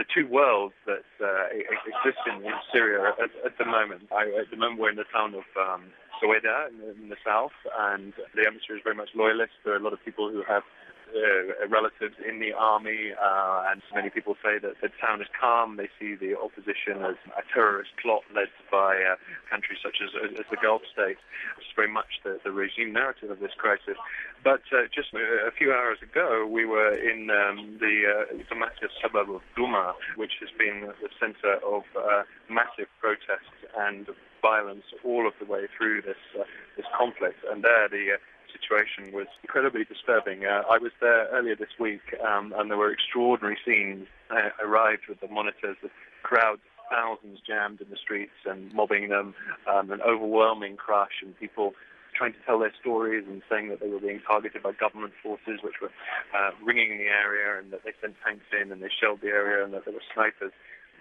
the 0.00 0.08
two 0.08 0.26
worlds 0.26 0.72
that 0.88 1.04
uh, 1.20 1.52
exist 1.52 2.24
in, 2.24 2.40
in 2.40 2.56
Syria 2.72 3.12
at, 3.20 3.28
at, 3.44 3.58
the 3.60 3.66
moment. 3.68 4.08
I, 4.08 4.32
at 4.40 4.48
the 4.50 4.56
moment, 4.56 4.80
we're 4.80 4.88
in 4.88 4.96
the 4.96 5.10
town 5.12 5.36
of 5.36 5.44
um, 5.60 5.92
in 6.24 6.80
the, 6.80 6.90
in 7.04 7.08
the 7.12 7.20
south, 7.24 7.52
and 7.92 8.14
the 8.34 8.48
atmosphere 8.48 8.76
is 8.76 8.82
very 8.82 8.96
much 8.96 9.10
loyalist. 9.14 9.52
There 9.64 9.74
are 9.74 9.76
a 9.76 9.84
lot 9.84 9.92
of 9.92 10.02
people 10.04 10.30
who 10.32 10.42
have 10.48 10.62
uh, 11.10 11.68
relatives 11.68 12.16
in 12.22 12.40
the 12.40 12.52
army, 12.52 13.12
uh, 13.12 13.70
and 13.70 13.82
many 13.94 14.10
people 14.10 14.36
say 14.42 14.58
that 14.58 14.80
the 14.80 14.88
town 15.00 15.20
is 15.20 15.28
calm. 15.38 15.76
They 15.76 15.88
see 15.98 16.14
the 16.14 16.38
opposition 16.38 17.02
as 17.02 17.16
a 17.36 17.42
terrorist 17.52 17.90
plot 18.00 18.22
led 18.34 18.48
by 18.70 18.96
uh, 19.02 19.16
countries 19.50 19.78
such 19.82 19.98
as, 20.02 20.10
as, 20.38 20.46
the 20.50 20.56
Gulf 20.62 20.82
states, 20.92 21.20
is 21.58 21.66
very 21.74 21.90
much 21.90 22.22
the, 22.24 22.38
the 22.44 22.52
regime 22.52 22.92
narrative 22.92 23.30
of 23.30 23.40
this 23.40 23.52
crisis. 23.56 23.98
But 24.42 24.62
uh, 24.72 24.88
just 24.94 25.12
a 25.12 25.52
few 25.52 25.72
hours 25.72 25.98
ago, 26.02 26.46
we 26.46 26.64
were 26.64 26.94
in 26.94 27.28
um, 27.30 27.76
the 27.78 27.94
uh, 28.08 28.42
Damascus 28.48 28.90
suburb 29.02 29.30
of 29.30 29.42
Duma, 29.54 29.94
which 30.16 30.32
has 30.40 30.48
been 30.56 30.88
the 30.88 31.10
center 31.20 31.60
of 31.60 31.82
uh, 31.92 32.22
massive 32.48 32.88
protests 33.00 33.52
and 33.76 34.08
violence 34.40 34.84
all 35.04 35.26
of 35.26 35.34
the 35.38 35.44
way 35.44 35.68
through 35.76 36.00
this 36.02 36.20
uh, 36.38 36.44
this 36.76 36.86
conflict. 36.96 37.44
And 37.50 37.62
there, 37.62 37.88
the 37.88 38.16
uh, 38.16 38.18
situation 38.52 39.12
was 39.12 39.26
incredibly 39.42 39.84
disturbing. 39.84 40.44
Uh, 40.44 40.62
I 40.70 40.78
was 40.78 40.92
there 41.00 41.28
earlier 41.28 41.56
this 41.56 41.78
week, 41.78 42.02
um, 42.26 42.54
and 42.56 42.70
there 42.70 42.78
were 42.78 42.90
extraordinary 42.92 43.58
scenes. 43.64 44.06
I 44.30 44.50
arrived 44.62 45.02
with 45.08 45.20
the 45.20 45.28
monitors, 45.28 45.76
the 45.82 45.90
crowds, 46.22 46.62
thousands 46.90 47.38
jammed 47.46 47.80
in 47.80 47.88
the 47.88 47.96
streets 47.96 48.34
and 48.44 48.74
mobbing 48.74 49.08
them, 49.08 49.34
um, 49.72 49.90
an 49.90 50.00
overwhelming 50.02 50.76
crush, 50.76 51.22
and 51.22 51.38
people 51.38 51.72
trying 52.16 52.32
to 52.32 52.38
tell 52.44 52.58
their 52.58 52.72
stories 52.80 53.24
and 53.26 53.40
saying 53.48 53.68
that 53.68 53.80
they 53.80 53.88
were 53.88 54.00
being 54.00 54.20
targeted 54.26 54.62
by 54.62 54.72
government 54.72 55.12
forces, 55.22 55.62
which 55.62 55.80
were 55.80 55.92
uh, 56.34 56.50
ringing 56.64 56.98
the 56.98 57.06
area, 57.06 57.58
and 57.58 57.72
that 57.72 57.84
they 57.84 57.92
sent 58.00 58.14
tanks 58.26 58.44
in 58.50 58.72
and 58.72 58.82
they 58.82 58.90
shelled 58.90 59.20
the 59.22 59.28
area, 59.28 59.64
and 59.64 59.72
that 59.72 59.84
there 59.84 59.94
were 59.94 60.02
snipers 60.12 60.52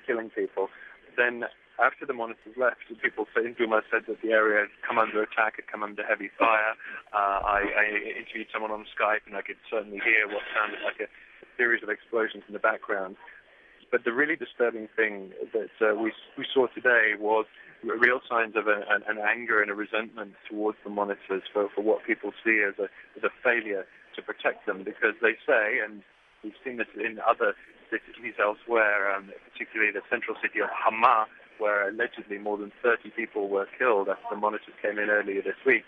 killing 0.05 0.29
people. 0.29 0.69
Then 1.17 1.45
after 1.81 2.05
the 2.05 2.13
monitors 2.13 2.55
left, 2.57 2.83
people 3.01 3.27
in 3.37 3.53
Duma 3.53 3.81
said 3.91 4.03
that 4.07 4.21
the 4.21 4.31
area 4.31 4.67
had 4.67 4.73
come 4.85 4.99
under 4.99 5.23
attack, 5.23 5.55
had 5.55 5.67
come 5.67 5.83
under 5.83 6.03
heavy 6.03 6.29
fire. 6.37 6.75
Uh, 7.13 7.39
I, 7.43 7.59
I 7.71 7.85
interviewed 8.19 8.47
someone 8.51 8.71
on 8.71 8.85
Skype, 8.91 9.23
and 9.25 9.35
I 9.35 9.41
could 9.41 9.57
certainly 9.69 9.99
hear 10.03 10.27
what 10.27 10.43
sounded 10.51 10.79
like 10.83 10.99
a 10.99 11.07
series 11.57 11.83
of 11.83 11.89
explosions 11.89 12.43
in 12.47 12.53
the 12.53 12.59
background. 12.59 13.15
But 13.91 14.03
the 14.03 14.13
really 14.13 14.35
disturbing 14.35 14.87
thing 14.95 15.33
that 15.51 15.73
uh, 15.81 15.95
we 15.95 16.13
we 16.37 16.45
saw 16.53 16.67
today 16.67 17.17
was 17.17 17.45
real 17.83 18.19
signs 18.29 18.55
of 18.55 18.67
a, 18.67 18.85
an, 18.89 19.01
an, 19.07 19.17
anger 19.17 19.61
and 19.61 19.71
a 19.71 19.73
resentment 19.73 20.33
towards 20.49 20.77
the 20.83 20.91
monitors 20.91 21.43
for, 21.51 21.69
for 21.73 21.81
what 21.81 22.05
people 22.05 22.31
see 22.43 22.61
as 22.61 22.77
a 22.77 22.87
as 23.17 23.23
a 23.23 23.33
failure 23.43 23.87
to 24.15 24.21
protect 24.21 24.67
them, 24.67 24.83
because 24.83 25.15
they 25.21 25.33
say, 25.47 25.79
and 25.83 26.03
we've 26.43 26.59
seen 26.63 26.77
this 26.77 26.91
in 26.93 27.19
other 27.25 27.55
cities 27.89 28.35
elsewhere, 28.37 29.09
um, 29.15 29.31
particularly 29.51 29.91
the 29.91 30.05
central 30.09 30.37
city 30.41 30.59
of 30.59 30.69
Hama, 30.69 31.25
where 31.59 31.87
allegedly 31.89 32.37
more 32.37 32.57
than 32.57 32.71
30 32.81 33.11
people 33.11 33.49
were 33.49 33.67
killed 33.77 34.09
after 34.09 34.25
the 34.31 34.35
monitors 34.35 34.73
came 34.81 34.97
in 34.97 35.09
earlier 35.09 35.41
this 35.41 35.59
week. 35.65 35.83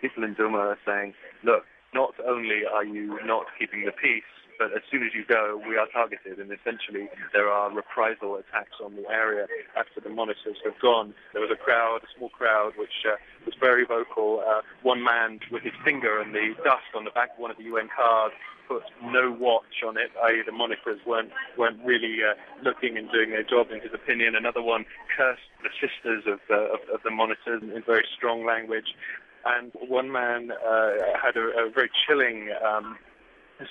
People 0.00 0.24
in 0.24 0.34
Duma 0.34 0.58
are 0.58 0.78
saying, 0.84 1.14
look, 1.44 1.64
not 1.94 2.14
only 2.26 2.62
are 2.70 2.84
you 2.84 3.18
not 3.24 3.46
keeping 3.58 3.84
the 3.84 3.92
peace, 3.92 4.24
but 4.58 4.72
as 4.72 4.82
soon 4.90 5.02
as 5.02 5.14
you 5.14 5.24
go, 5.24 5.60
we 5.66 5.76
are 5.76 5.86
targeted, 5.92 6.38
and 6.38 6.52
essentially 6.52 7.08
there 7.32 7.48
are 7.48 7.72
reprisal 7.72 8.36
attacks 8.36 8.78
on 8.84 8.94
the 8.94 9.08
area 9.10 9.46
after 9.76 10.00
the 10.00 10.08
monitors 10.08 10.56
have 10.64 10.78
gone. 10.80 11.14
There 11.32 11.42
was 11.42 11.50
a 11.50 11.56
crowd, 11.56 12.00
a 12.04 12.06
small 12.16 12.28
crowd, 12.28 12.74
which 12.76 13.04
uh, 13.06 13.16
was 13.44 13.54
very 13.58 13.84
vocal. 13.84 14.42
Uh, 14.46 14.60
one 14.82 15.02
man 15.02 15.40
with 15.50 15.62
his 15.62 15.72
finger 15.84 16.20
in 16.22 16.32
the 16.32 16.54
dust 16.62 16.94
on 16.94 17.04
the 17.04 17.10
back 17.10 17.32
of 17.34 17.38
one 17.38 17.50
of 17.50 17.56
the 17.56 17.64
UN 17.64 17.88
cars 17.94 18.32
put 18.72 18.82
no 19.02 19.32
watch 19.38 19.84
on 19.86 19.96
it, 19.96 20.10
i.e. 20.24 20.42
the 20.46 20.52
monitors 20.52 21.00
weren't, 21.06 21.30
weren't 21.58 21.80
really 21.84 22.18
uh, 22.24 22.34
looking 22.62 22.96
and 22.96 23.10
doing 23.10 23.30
their 23.30 23.42
job 23.42 23.68
in 23.70 23.80
his 23.80 23.92
opinion. 23.92 24.34
Another 24.34 24.62
one 24.62 24.84
cursed 25.16 25.48
the 25.62 25.70
sisters 25.76 26.24
of, 26.26 26.40
uh, 26.50 26.74
of, 26.74 26.80
of 26.94 27.00
the 27.04 27.10
monitors 27.10 27.62
in 27.62 27.82
very 27.84 28.06
strong 28.16 28.46
language. 28.46 28.96
And 29.44 29.72
one 29.88 30.12
man 30.12 30.52
uh, 30.52 30.90
had 31.20 31.36
a, 31.36 31.66
a, 31.66 31.70
very 31.74 31.90
chilling 32.06 32.50
um, 32.64 32.96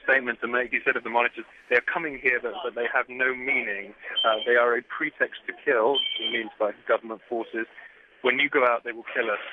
statement 0.04 0.40
to 0.42 0.48
make. 0.48 0.72
He 0.72 0.80
said 0.84 0.96
of 0.96 1.04
the 1.04 1.10
monitors, 1.10 1.46
they 1.70 1.78
are 1.78 1.88
coming 1.94 2.20
here, 2.22 2.40
but, 2.42 2.54
but 2.64 2.76
they 2.76 2.88
have 2.94 3.08
no 3.08 3.34
meaning. 3.34 3.94
Uh, 4.26 4.44
they 4.46 4.56
are 4.56 4.76
a 4.76 4.84
pretext 4.84 5.42
to 5.48 5.54
kill, 5.64 5.96
means 6.32 6.52
by 6.60 6.72
government 6.88 7.22
forces. 7.30 7.66
When 8.22 8.38
you 8.38 8.50
go 8.50 8.66
out, 8.66 8.84
they 8.84 8.92
will 8.92 9.08
kill 9.16 9.32
us. 9.32 9.44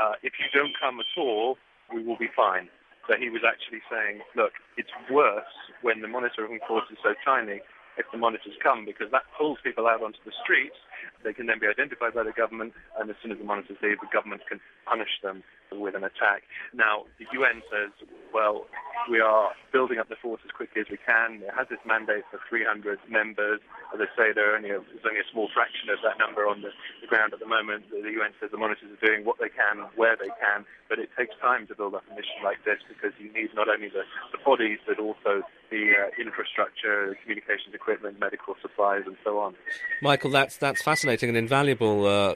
Uh, 0.00 0.12
if 0.22 0.32
you 0.40 0.46
don't 0.52 0.72
come 0.80 0.98
at 0.98 1.12
all, 1.16 1.56
we 1.92 2.02
will 2.02 2.18
be 2.18 2.28
fine. 2.34 2.68
So 3.06 3.14
he 3.14 3.30
was 3.30 3.42
actually 3.46 3.80
saying, 3.90 4.22
look, 4.34 4.52
it's 4.76 4.90
worse 5.10 5.50
when 5.82 6.02
the 6.02 6.08
monitoring 6.08 6.58
force 6.66 6.86
is 6.90 6.98
so 7.02 7.14
tiny 7.24 7.62
if 7.96 8.06
the 8.12 8.18
monitors 8.18 8.54
come 8.62 8.84
because 8.84 9.10
that 9.12 9.24
pulls 9.38 9.58
people 9.62 9.86
out 9.86 10.02
onto 10.02 10.18
the 10.26 10.34
streets. 10.42 10.76
They 11.24 11.32
can 11.32 11.46
then 11.46 11.58
be 11.58 11.66
identified 11.66 12.14
by 12.14 12.22
the 12.22 12.32
government, 12.32 12.72
and 12.98 13.10
as 13.10 13.16
soon 13.22 13.32
as 13.32 13.38
the 13.38 13.44
monitors 13.44 13.78
leave, 13.82 14.00
the 14.00 14.10
government 14.12 14.42
can 14.48 14.60
punish 14.86 15.20
them 15.22 15.42
with 15.72 15.94
an 15.94 16.04
attack. 16.04 16.42
Now, 16.74 17.04
the 17.18 17.26
UN 17.34 17.62
says, 17.66 17.90
well, 18.32 18.66
we 19.10 19.20
are 19.20 19.50
building 19.72 19.98
up 19.98 20.08
the 20.08 20.16
force 20.16 20.40
as 20.44 20.50
quickly 20.50 20.82
as 20.82 20.88
we 20.90 20.98
can. 20.98 21.42
It 21.42 21.54
has 21.54 21.66
this 21.68 21.82
mandate 21.86 22.24
for 22.30 22.38
300 22.48 22.98
members. 23.10 23.60
As 23.94 24.00
I 24.00 24.08
say, 24.14 24.26
there 24.34 24.52
are 24.52 24.56
only 24.56 24.70
a, 24.70 24.78
there's 24.78 25.06
only 25.06 25.20
a 25.20 25.28
small 25.32 25.48
fraction 25.54 25.90
of 25.90 25.98
that 26.02 26.18
number 26.18 26.46
on 26.46 26.62
the, 26.62 26.70
the 27.02 27.06
ground 27.06 27.32
at 27.32 27.40
the 27.40 27.50
moment. 27.50 27.90
The, 27.90 28.02
the 28.02 28.14
UN 28.18 28.34
says 28.38 28.50
the 28.50 28.58
monitors 28.58 28.90
are 28.90 29.02
doing 29.02 29.24
what 29.24 29.38
they 29.38 29.50
can, 29.50 29.86
where 29.94 30.16
they 30.16 30.30
can, 30.38 30.66
but 30.88 30.98
it 30.98 31.10
takes 31.18 31.34
time 31.42 31.66
to 31.66 31.74
build 31.74 31.94
up 31.94 32.02
a 32.10 32.14
mission 32.14 32.42
like 32.42 32.62
this 32.64 32.78
because 32.86 33.12
you 33.18 33.32
need 33.32 33.50
not 33.54 33.68
only 33.68 33.88
the, 33.88 34.06
the 34.32 34.38
bodies, 34.42 34.78
but 34.86 34.98
also 34.98 35.42
the 35.70 35.92
uh, 35.98 36.22
infrastructure, 36.22 37.16
communications 37.22 37.74
equipment, 37.74 38.18
medical 38.20 38.54
supplies, 38.62 39.02
and 39.06 39.16
so 39.24 39.38
on. 39.38 39.54
Michael, 40.02 40.30
that's 40.30 40.56
that's 40.56 40.82
fascinating 40.86 41.28
and 41.28 41.36
invaluable 41.36 42.06
uh, 42.06 42.32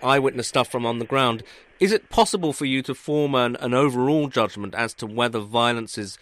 eyewitness 0.00 0.46
stuff 0.46 0.70
from 0.70 0.86
on 0.86 1.00
the 1.00 1.04
ground. 1.04 1.42
Is 1.80 1.90
it 1.90 2.08
possible 2.10 2.52
for 2.52 2.64
you 2.64 2.80
to 2.82 2.94
form 2.94 3.34
an, 3.34 3.56
an 3.56 3.74
overall 3.74 4.28
judgment 4.28 4.72
as 4.76 4.94
to 4.94 5.04
whether 5.04 5.40
violence 5.40 5.98
is 5.98 6.16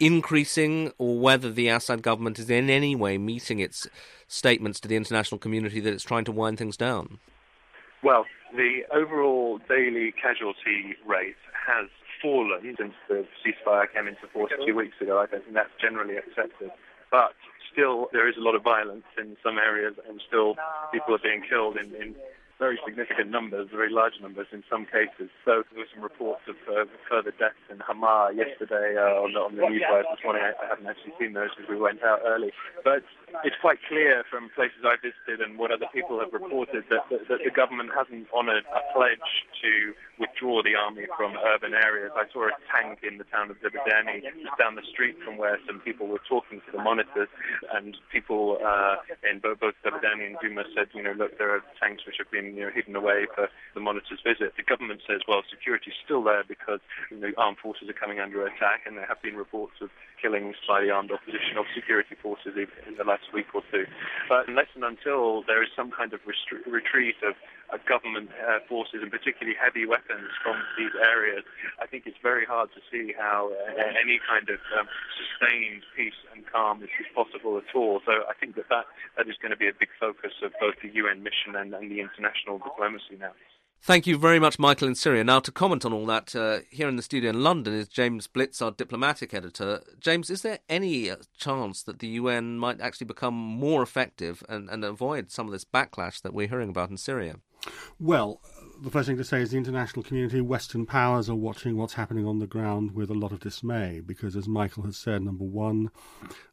increasing 0.00 0.92
or 0.96 1.18
whether 1.18 1.52
the 1.52 1.68
Assad 1.68 2.00
government 2.00 2.38
is 2.38 2.48
in 2.48 2.70
any 2.70 2.96
way 2.96 3.18
meeting 3.18 3.60
its 3.60 3.86
statements 4.26 4.80
to 4.80 4.88
the 4.88 4.96
international 4.96 5.38
community 5.38 5.80
that 5.80 5.92
it's 5.92 6.02
trying 6.02 6.24
to 6.24 6.32
wind 6.32 6.56
things 6.56 6.78
down? 6.78 7.18
Well, 8.02 8.24
the 8.54 8.80
overall 8.90 9.60
daily 9.68 10.12
casualty 10.12 10.96
rate 11.06 11.36
has 11.66 11.90
fallen 12.22 12.74
since 12.78 12.94
the 13.06 13.26
ceasefire 13.44 13.84
came 13.92 14.08
into 14.08 14.26
force 14.32 14.50
two 14.66 14.74
weeks 14.74 14.96
ago. 15.02 15.18
I 15.18 15.26
don't 15.26 15.42
think 15.44 15.54
that's 15.54 15.76
generally 15.78 16.16
accepted. 16.16 16.70
But 17.10 17.36
still, 17.76 18.08
there 18.12 18.24
is 18.28 18.36
a 18.40 18.40
lot 18.40 18.56
of 18.56 18.64
violence 18.64 19.04
in 19.20 19.36
some 19.44 19.58
areas, 19.58 19.94
and 20.08 20.20
still 20.26 20.56
people 20.92 21.14
are 21.14 21.20
being 21.22 21.44
killed 21.44 21.76
in, 21.76 21.92
in 22.00 22.16
very 22.58 22.80
significant 22.86 23.28
numbers, 23.28 23.68
very 23.70 23.92
large 23.92 24.14
numbers 24.22 24.46
in 24.50 24.64
some 24.70 24.86
cases. 24.86 25.28
So 25.44 25.62
there 25.68 25.84
were 25.84 25.90
some 25.92 26.02
reports 26.02 26.40
of 26.48 26.56
uh, 26.64 26.88
further 27.04 27.32
deaths 27.36 27.60
in 27.68 27.80
Hama 27.80 28.32
yesterday 28.32 28.96
uh, 28.96 29.20
on, 29.20 29.36
the, 29.36 29.40
on 29.40 29.56
the 29.56 29.68
news 29.68 29.84
wires 29.90 30.06
this 30.08 30.24
morning. 30.24 30.42
I, 30.42 30.56
I 30.64 30.68
haven't 30.72 30.86
actually 30.86 31.12
seen 31.20 31.34
those 31.34 31.52
because 31.52 31.68
we 31.68 31.76
went 31.76 32.02
out 32.02 32.20
early. 32.24 32.52
But 32.82 33.04
it's 33.44 33.56
quite 33.60 33.78
clear 33.88 34.24
from 34.30 34.50
places 34.54 34.84
I 34.84 34.96
visited 34.96 35.44
and 35.44 35.58
what 35.58 35.70
other 35.70 35.86
people 35.92 36.20
have 36.20 36.32
reported 36.32 36.84
that, 36.90 37.04
that, 37.10 37.28
that 37.28 37.40
the 37.44 37.50
government 37.50 37.90
hasn't 37.94 38.28
honoured 38.32 38.64
a 38.70 38.82
pledge 38.94 39.30
to 39.62 39.92
withdraw 40.18 40.62
the 40.62 40.74
army 40.74 41.04
from 41.16 41.36
urban 41.36 41.74
areas. 41.74 42.12
I 42.16 42.24
saw 42.32 42.48
a 42.48 42.54
tank 42.72 43.00
in 43.04 43.18
the 43.18 43.28
town 43.28 43.50
of 43.50 43.56
Zabadani 43.60 44.22
just 44.22 44.56
down 44.58 44.74
the 44.74 44.86
street 44.88 45.16
from 45.24 45.36
where 45.36 45.58
some 45.66 45.80
people 45.80 46.06
were 46.06 46.22
talking 46.28 46.60
to 46.64 46.70
the 46.72 46.82
monitors, 46.82 47.28
and 47.74 47.96
people 48.10 48.58
uh, 48.64 48.96
in 49.28 49.40
both, 49.40 49.60
both 49.60 49.74
and 49.84 50.36
Duma 50.40 50.64
said, 50.74 50.88
you 50.94 51.02
know, 51.02 51.12
look, 51.12 51.38
there 51.38 51.54
are 51.54 51.62
tanks 51.80 52.06
which 52.06 52.16
have 52.18 52.30
been 52.30 52.56
you 52.56 52.64
know, 52.64 52.70
hidden 52.72 52.96
away 52.96 53.26
for 53.34 53.48
the 53.74 53.80
monitors' 53.80 54.20
visit. 54.24 54.56
The 54.56 54.62
government 54.62 55.02
says, 55.06 55.20
well, 55.28 55.42
security 55.50 55.90
is 55.90 55.96
still 56.04 56.22
there 56.22 56.44
because 56.46 56.80
you 57.10 57.20
know, 57.20 57.32
armed 57.36 57.58
forces 57.58 57.88
are 57.88 57.98
coming 57.98 58.20
under 58.20 58.46
attack, 58.46 58.86
and 58.86 58.96
there 58.96 59.06
have 59.06 59.20
been 59.20 59.36
reports 59.36 59.74
of 59.80 59.90
killings 60.20 60.56
by 60.66 60.80
the 60.80 60.90
armed 60.90 61.12
opposition 61.12 61.58
of 61.58 61.66
security 61.74 62.16
forces 62.20 62.56
in 62.56 62.96
the 62.96 63.04
last 63.04 63.25
week 63.32 63.46
or 63.54 63.62
two. 63.70 63.86
But 64.28 64.48
unless 64.48 64.70
and 64.74 64.84
until 64.84 65.42
there 65.46 65.62
is 65.62 65.70
some 65.74 65.90
kind 65.90 66.12
of 66.12 66.20
restri- 66.26 66.64
retreat 66.66 67.16
of 67.22 67.34
uh, 67.72 67.78
government 67.88 68.30
uh, 68.38 68.60
forces, 68.68 69.02
and 69.02 69.10
particularly 69.10 69.56
heavy 69.58 69.86
weapons 69.86 70.30
from 70.42 70.56
these 70.78 70.94
areas, 71.02 71.42
I 71.82 71.86
think 71.86 72.06
it's 72.06 72.20
very 72.22 72.46
hard 72.46 72.70
to 72.74 72.80
see 72.90 73.14
how 73.16 73.50
uh, 73.50 73.82
any 73.98 74.20
kind 74.22 74.48
of 74.48 74.60
um, 74.78 74.86
sustained 75.18 75.82
peace 75.96 76.18
and 76.34 76.46
calm 76.46 76.82
is, 76.82 76.90
is, 77.00 77.10
possible 77.14 77.58
at 77.58 77.66
all. 77.74 78.00
So 78.04 78.12
I 78.28 78.34
think 78.38 78.54
that, 78.56 78.68
that 78.68 78.86
that 79.16 79.26
is 79.28 79.36
going 79.40 79.50
to 79.50 79.56
be 79.56 79.68
a 79.68 79.74
big 79.74 79.88
focus 79.98 80.32
of 80.44 80.52
both 80.60 80.76
the 80.82 80.92
UN 81.00 81.22
mission 81.22 81.56
and, 81.56 81.74
and 81.74 81.90
the 81.90 82.00
international 82.00 82.58
diplomacy 82.58 83.18
now. 83.18 83.32
Thank 83.82 84.06
you 84.08 84.18
very 84.18 84.40
much, 84.40 84.58
Michael, 84.58 84.88
in 84.88 84.96
Syria. 84.96 85.22
Now, 85.22 85.38
to 85.38 85.52
comment 85.52 85.84
on 85.84 85.92
all 85.92 86.06
that, 86.06 86.34
uh, 86.34 86.60
here 86.70 86.88
in 86.88 86.96
the 86.96 87.02
studio 87.02 87.30
in 87.30 87.44
London 87.44 87.72
is 87.72 87.86
James 87.86 88.26
Blitz, 88.26 88.60
our 88.60 88.72
diplomatic 88.72 89.32
editor. 89.32 89.80
James, 90.00 90.28
is 90.28 90.42
there 90.42 90.58
any 90.68 91.08
uh, 91.08 91.16
chance 91.38 91.84
that 91.84 92.00
the 92.00 92.08
UN 92.08 92.58
might 92.58 92.80
actually 92.80 93.06
become 93.06 93.34
more 93.34 93.82
effective 93.82 94.42
and, 94.48 94.68
and 94.68 94.84
avoid 94.84 95.30
some 95.30 95.46
of 95.46 95.52
this 95.52 95.64
backlash 95.64 96.20
that 96.22 96.34
we're 96.34 96.48
hearing 96.48 96.70
about 96.70 96.90
in 96.90 96.96
Syria? 96.96 97.36
Well, 98.00 98.40
the 98.82 98.90
first 98.90 99.06
thing 99.06 99.16
to 99.16 99.24
say 99.24 99.40
is 99.40 99.50
the 99.50 99.56
international 99.56 100.02
community, 100.02 100.40
Western 100.40 100.86
powers 100.86 101.28
are 101.28 101.34
watching 101.34 101.76
what's 101.76 101.94
happening 101.94 102.26
on 102.26 102.38
the 102.38 102.46
ground 102.46 102.94
with 102.94 103.10
a 103.10 103.14
lot 103.14 103.32
of 103.32 103.40
dismay 103.40 104.00
because, 104.04 104.36
as 104.36 104.46
Michael 104.46 104.84
has 104.84 104.96
said, 104.96 105.22
number 105.22 105.44
one, 105.44 105.90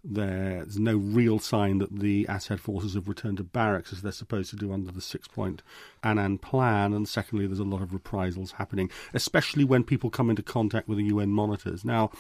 there's 0.04 0.80
no 0.80 0.98
real 0.98 1.40
sign 1.40 1.80
that 1.80 2.00
the 2.00 2.26
Assad 2.30 2.60
forces 2.60 2.94
have 2.94 3.08
returned 3.08 3.38
to 3.38 3.44
barracks 3.44 3.92
as 3.94 4.02
they're 4.02 4.12
supposed 4.12 4.50
to 4.52 4.56
do 4.56 4.72
under 4.72 4.92
the 4.92 5.02
six 5.02 5.28
point 5.28 5.62
Annan 6.04 6.38
plan. 6.38 6.94
And 6.94 7.08
secondly, 7.08 7.48
there's 7.48 7.60
a 7.60 7.64
lot 7.64 7.82
of 7.82 7.94
reprisals 7.94 8.54
happening, 8.54 8.90
especially 9.14 9.64
when 9.64 9.84
people 9.84 10.10
come 10.10 10.30
into 10.30 10.44
contact 10.44 10.88
with 10.88 10.98
the 10.98 11.06
UN 11.06 11.30
monitors. 11.30 11.84
Now, 11.84 12.12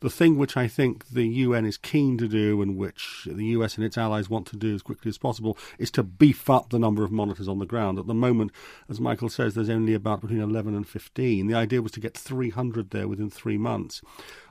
the 0.00 0.10
thing 0.10 0.38
which 0.38 0.56
I 0.56 0.68
think 0.68 1.08
the 1.08 1.26
UN 1.26 1.64
is 1.64 1.76
keen 1.76 2.18
to 2.18 2.28
do 2.28 2.62
and 2.62 2.76
which 2.76 3.26
the 3.30 3.46
US 3.46 3.76
and 3.76 3.84
its 3.84 3.98
allies 3.98 4.30
want 4.30 4.46
to 4.48 4.56
do 4.56 4.74
as 4.74 4.82
quickly 4.82 5.08
as 5.08 5.18
possible 5.18 5.58
is 5.78 5.90
to 5.92 6.02
beef 6.02 6.48
up 6.48 6.70
the 6.70 6.78
number 6.78 7.04
of 7.04 7.10
monitors 7.10 7.48
on 7.48 7.58
the 7.58 7.66
ground. 7.66 7.98
At 7.98 8.06
the 8.06 8.14
moment, 8.14 8.52
as 8.88 9.00
Michael 9.00 9.28
says, 9.28 9.47
there's 9.54 9.70
only 9.70 9.94
about 9.94 10.20
between 10.20 10.40
11 10.40 10.74
and 10.74 10.86
15. 10.86 11.46
The 11.46 11.54
idea 11.54 11.82
was 11.82 11.92
to 11.92 12.00
get 12.00 12.16
300 12.16 12.90
there 12.90 13.08
within 13.08 13.30
three 13.30 13.58
months. 13.58 14.02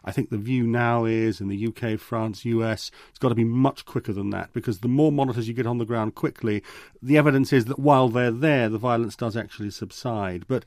I 0.07 0.11
think 0.11 0.29
the 0.29 0.37
view 0.37 0.65
now 0.65 1.03
is 1.03 1.41
in 1.41 1.49
the 1.49 1.67
UK, 1.67 1.99
France, 1.99 2.45
US, 2.45 2.91
it's 3.09 3.19
got 3.19 3.27
to 3.27 3.35
be 3.35 3.43
much 3.43 3.83
quicker 3.83 4.13
than 4.13 4.29
that 4.29 4.53
because 4.53 4.79
the 4.79 4.87
more 4.87 5.11
monitors 5.11 5.49
you 5.49 5.53
get 5.53 5.67
on 5.67 5.79
the 5.79 5.85
ground 5.85 6.15
quickly, 6.15 6.63
the 7.01 7.17
evidence 7.17 7.51
is 7.51 7.65
that 7.65 7.77
while 7.77 8.07
they're 8.07 8.31
there, 8.31 8.69
the 8.69 8.77
violence 8.77 9.17
does 9.17 9.35
actually 9.35 9.69
subside. 9.69 10.47
But 10.47 10.63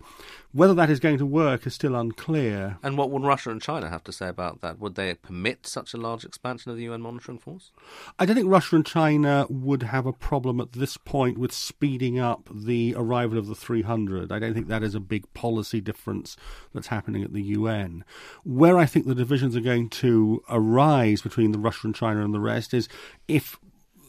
whether 0.52 0.74
that 0.74 0.90
is 0.90 1.00
going 1.00 1.16
to 1.16 1.24
work 1.24 1.66
is 1.66 1.74
still 1.74 1.94
unclear. 1.94 2.76
And 2.82 2.98
what 2.98 3.10
would 3.10 3.22
Russia 3.22 3.50
and 3.50 3.62
China 3.62 3.88
have 3.88 4.04
to 4.04 4.12
say 4.12 4.28
about 4.28 4.60
that? 4.60 4.78
Would 4.78 4.96
they 4.96 5.14
permit 5.14 5.66
such 5.66 5.94
a 5.94 5.96
large 5.96 6.24
expansion 6.24 6.70
of 6.70 6.76
the 6.76 6.82
UN 6.84 7.00
monitoring 7.00 7.38
force? 7.38 7.70
I 8.18 8.26
don't 8.26 8.36
think 8.36 8.48
Russia 8.48 8.76
and 8.76 8.84
China 8.84 9.46
would 9.48 9.84
have 9.84 10.04
a 10.04 10.12
problem 10.12 10.60
at 10.60 10.72
this 10.72 10.98
point 10.98 11.38
with 11.38 11.52
speeding 11.52 12.18
up 12.18 12.48
the 12.52 12.94
arrival 12.94 13.38
of 13.38 13.46
the 13.46 13.54
300. 13.54 14.32
I 14.32 14.38
don't 14.38 14.52
think 14.52 14.68
that 14.68 14.82
is 14.82 14.94
a 14.94 15.00
big 15.00 15.32
policy 15.32 15.80
difference 15.80 16.36
that's 16.74 16.88
happening 16.88 17.22
at 17.22 17.32
the 17.32 17.42
UN. 17.42 18.04
Where 18.44 18.76
I 18.76 18.86
think 18.86 19.06
the 19.06 19.14
divisions 19.30 19.54
are 19.54 19.60
going 19.60 19.88
to 19.88 20.42
arise 20.48 21.22
between 21.22 21.52
the 21.52 21.58
Russia 21.58 21.86
and 21.86 21.94
China 21.94 22.24
and 22.24 22.34
the 22.34 22.40
rest 22.40 22.74
is 22.74 22.88
if 23.28 23.56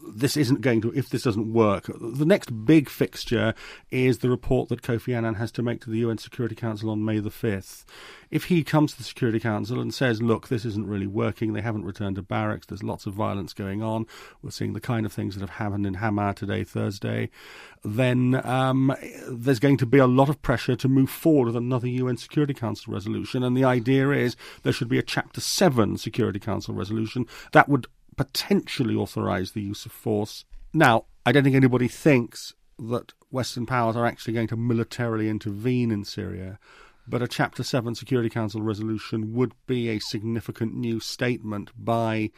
this 0.06 0.36
isn't 0.36 0.60
going 0.60 0.80
to, 0.82 0.92
if 0.94 1.08
this 1.08 1.22
doesn't 1.22 1.52
work, 1.52 1.86
the 1.86 2.24
next 2.24 2.64
big 2.64 2.88
fixture 2.88 3.54
is 3.90 4.18
the 4.18 4.30
report 4.30 4.68
that 4.68 4.82
Kofi 4.82 5.16
Annan 5.16 5.34
has 5.34 5.52
to 5.52 5.62
make 5.62 5.80
to 5.82 5.90
the 5.90 5.98
UN 5.98 6.18
Security 6.18 6.54
Council 6.54 6.90
on 6.90 7.04
May 7.04 7.18
the 7.18 7.30
5th. 7.30 7.84
If 8.30 8.44
he 8.44 8.64
comes 8.64 8.92
to 8.92 8.98
the 8.98 9.04
Security 9.04 9.38
Council 9.38 9.80
and 9.80 9.92
says, 9.92 10.22
look, 10.22 10.48
this 10.48 10.64
isn't 10.64 10.86
really 10.86 11.06
working, 11.06 11.52
they 11.52 11.60
haven't 11.60 11.84
returned 11.84 12.16
to 12.16 12.22
barracks, 12.22 12.66
there's 12.66 12.82
lots 12.82 13.06
of 13.06 13.14
violence 13.14 13.52
going 13.52 13.82
on, 13.82 14.06
we're 14.42 14.50
seeing 14.50 14.72
the 14.72 14.80
kind 14.80 15.06
of 15.06 15.12
things 15.12 15.34
that 15.34 15.42
have 15.42 15.50
happened 15.50 15.86
in 15.86 15.94
Hama 15.94 16.34
today, 16.34 16.64
Thursday, 16.64 17.30
then 17.84 18.40
um, 18.44 18.94
there's 19.28 19.58
going 19.58 19.76
to 19.78 19.86
be 19.86 19.98
a 19.98 20.06
lot 20.06 20.28
of 20.28 20.40
pressure 20.42 20.76
to 20.76 20.88
move 20.88 21.10
forward 21.10 21.46
with 21.46 21.56
another 21.56 21.88
UN 21.88 22.16
Security 22.16 22.54
Council 22.54 22.92
resolution. 22.92 23.42
And 23.42 23.56
the 23.56 23.64
idea 23.64 24.10
is 24.10 24.36
there 24.62 24.72
should 24.72 24.88
be 24.88 24.98
a 24.98 25.02
Chapter 25.02 25.40
7 25.40 25.98
Security 25.98 26.38
Council 26.38 26.74
resolution 26.74 27.26
that 27.52 27.68
would 27.68 27.86
potentially 28.22 28.94
authorize 28.94 29.50
the 29.50 29.60
use 29.60 29.84
of 29.84 29.92
force. 29.92 30.44
Now, 30.72 31.06
I 31.26 31.32
don't 31.32 31.42
think 31.42 31.56
anybody 31.56 31.88
thinks 31.88 32.54
that 32.78 33.12
Western 33.30 33.66
powers 33.66 33.96
are 33.96 34.06
actually 34.06 34.34
going 34.34 34.48
to 34.48 34.56
militarily 34.56 35.28
intervene 35.28 35.90
in 35.90 36.04
Syria, 36.04 36.58
but 37.06 37.22
a 37.22 37.28
Chapter 37.28 37.64
7 37.64 37.94
Security 37.96 38.30
Council 38.30 38.62
resolution 38.62 39.34
would 39.34 39.52
be 39.66 39.88
a 39.88 39.98
significant 39.98 40.74
new 40.74 41.00
statement 41.00 41.72
by 41.76 42.30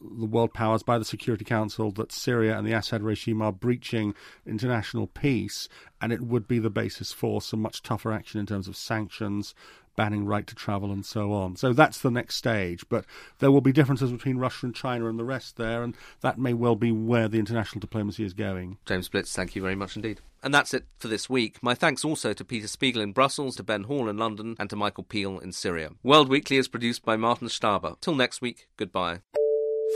the 0.00 0.26
world 0.26 0.52
powers, 0.54 0.82
by 0.82 0.98
the 0.98 1.04
Security 1.04 1.44
Council, 1.44 1.90
that 1.92 2.12
Syria 2.12 2.56
and 2.56 2.66
the 2.66 2.72
Assad 2.72 3.02
regime 3.02 3.40
are 3.42 3.52
breaching 3.52 4.14
international 4.44 5.06
peace, 5.06 5.68
and 6.00 6.12
it 6.12 6.20
would 6.20 6.48
be 6.48 6.58
the 6.58 6.70
basis 6.70 7.12
for 7.12 7.40
some 7.40 7.62
much 7.62 7.82
tougher 7.82 8.12
action 8.12 8.40
in 8.40 8.46
terms 8.46 8.68
of 8.68 8.76
sanctions, 8.76 9.54
banning 9.98 10.24
right 10.26 10.46
to 10.46 10.54
travel 10.54 10.92
and 10.92 11.04
so 11.04 11.32
on. 11.32 11.56
So 11.56 11.72
that's 11.72 11.98
the 11.98 12.10
next 12.10 12.36
stage. 12.36 12.88
But 12.88 13.04
there 13.40 13.50
will 13.50 13.60
be 13.60 13.72
differences 13.72 14.12
between 14.12 14.38
Russia 14.38 14.66
and 14.66 14.74
China 14.74 15.08
and 15.08 15.18
the 15.18 15.24
rest 15.24 15.56
there, 15.56 15.82
and 15.82 15.96
that 16.20 16.38
may 16.38 16.54
well 16.54 16.76
be 16.76 16.92
where 16.92 17.26
the 17.26 17.40
international 17.40 17.80
diplomacy 17.80 18.24
is 18.24 18.32
going. 18.32 18.78
James 18.86 19.08
Blitz, 19.08 19.34
thank 19.34 19.56
you 19.56 19.60
very 19.60 19.74
much 19.74 19.96
indeed. 19.96 20.20
And 20.40 20.54
that's 20.54 20.72
it 20.72 20.84
for 20.98 21.08
this 21.08 21.28
week. 21.28 21.60
My 21.64 21.74
thanks 21.74 22.04
also 22.04 22.32
to 22.32 22.44
Peter 22.44 22.68
Spiegel 22.68 23.02
in 23.02 23.10
Brussels, 23.10 23.56
to 23.56 23.64
Ben 23.64 23.82
Hall 23.82 24.08
in 24.08 24.16
London, 24.16 24.54
and 24.60 24.70
to 24.70 24.76
Michael 24.76 25.02
Peel 25.02 25.40
in 25.40 25.50
Syria. 25.50 25.90
World 26.04 26.28
Weekly 26.28 26.58
is 26.58 26.68
produced 26.68 27.04
by 27.04 27.16
Martin 27.16 27.48
Staber. 27.48 28.00
Till 28.00 28.14
next 28.14 28.40
week, 28.40 28.68
goodbye. 28.76 29.22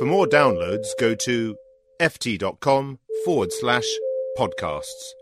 For 0.01 0.05
more 0.05 0.27
downloads, 0.27 0.89
go 0.99 1.15
to 1.15 1.57
ft.com 2.01 2.99
forward 3.25 3.53
slash 3.53 3.87
podcasts. 4.37 5.22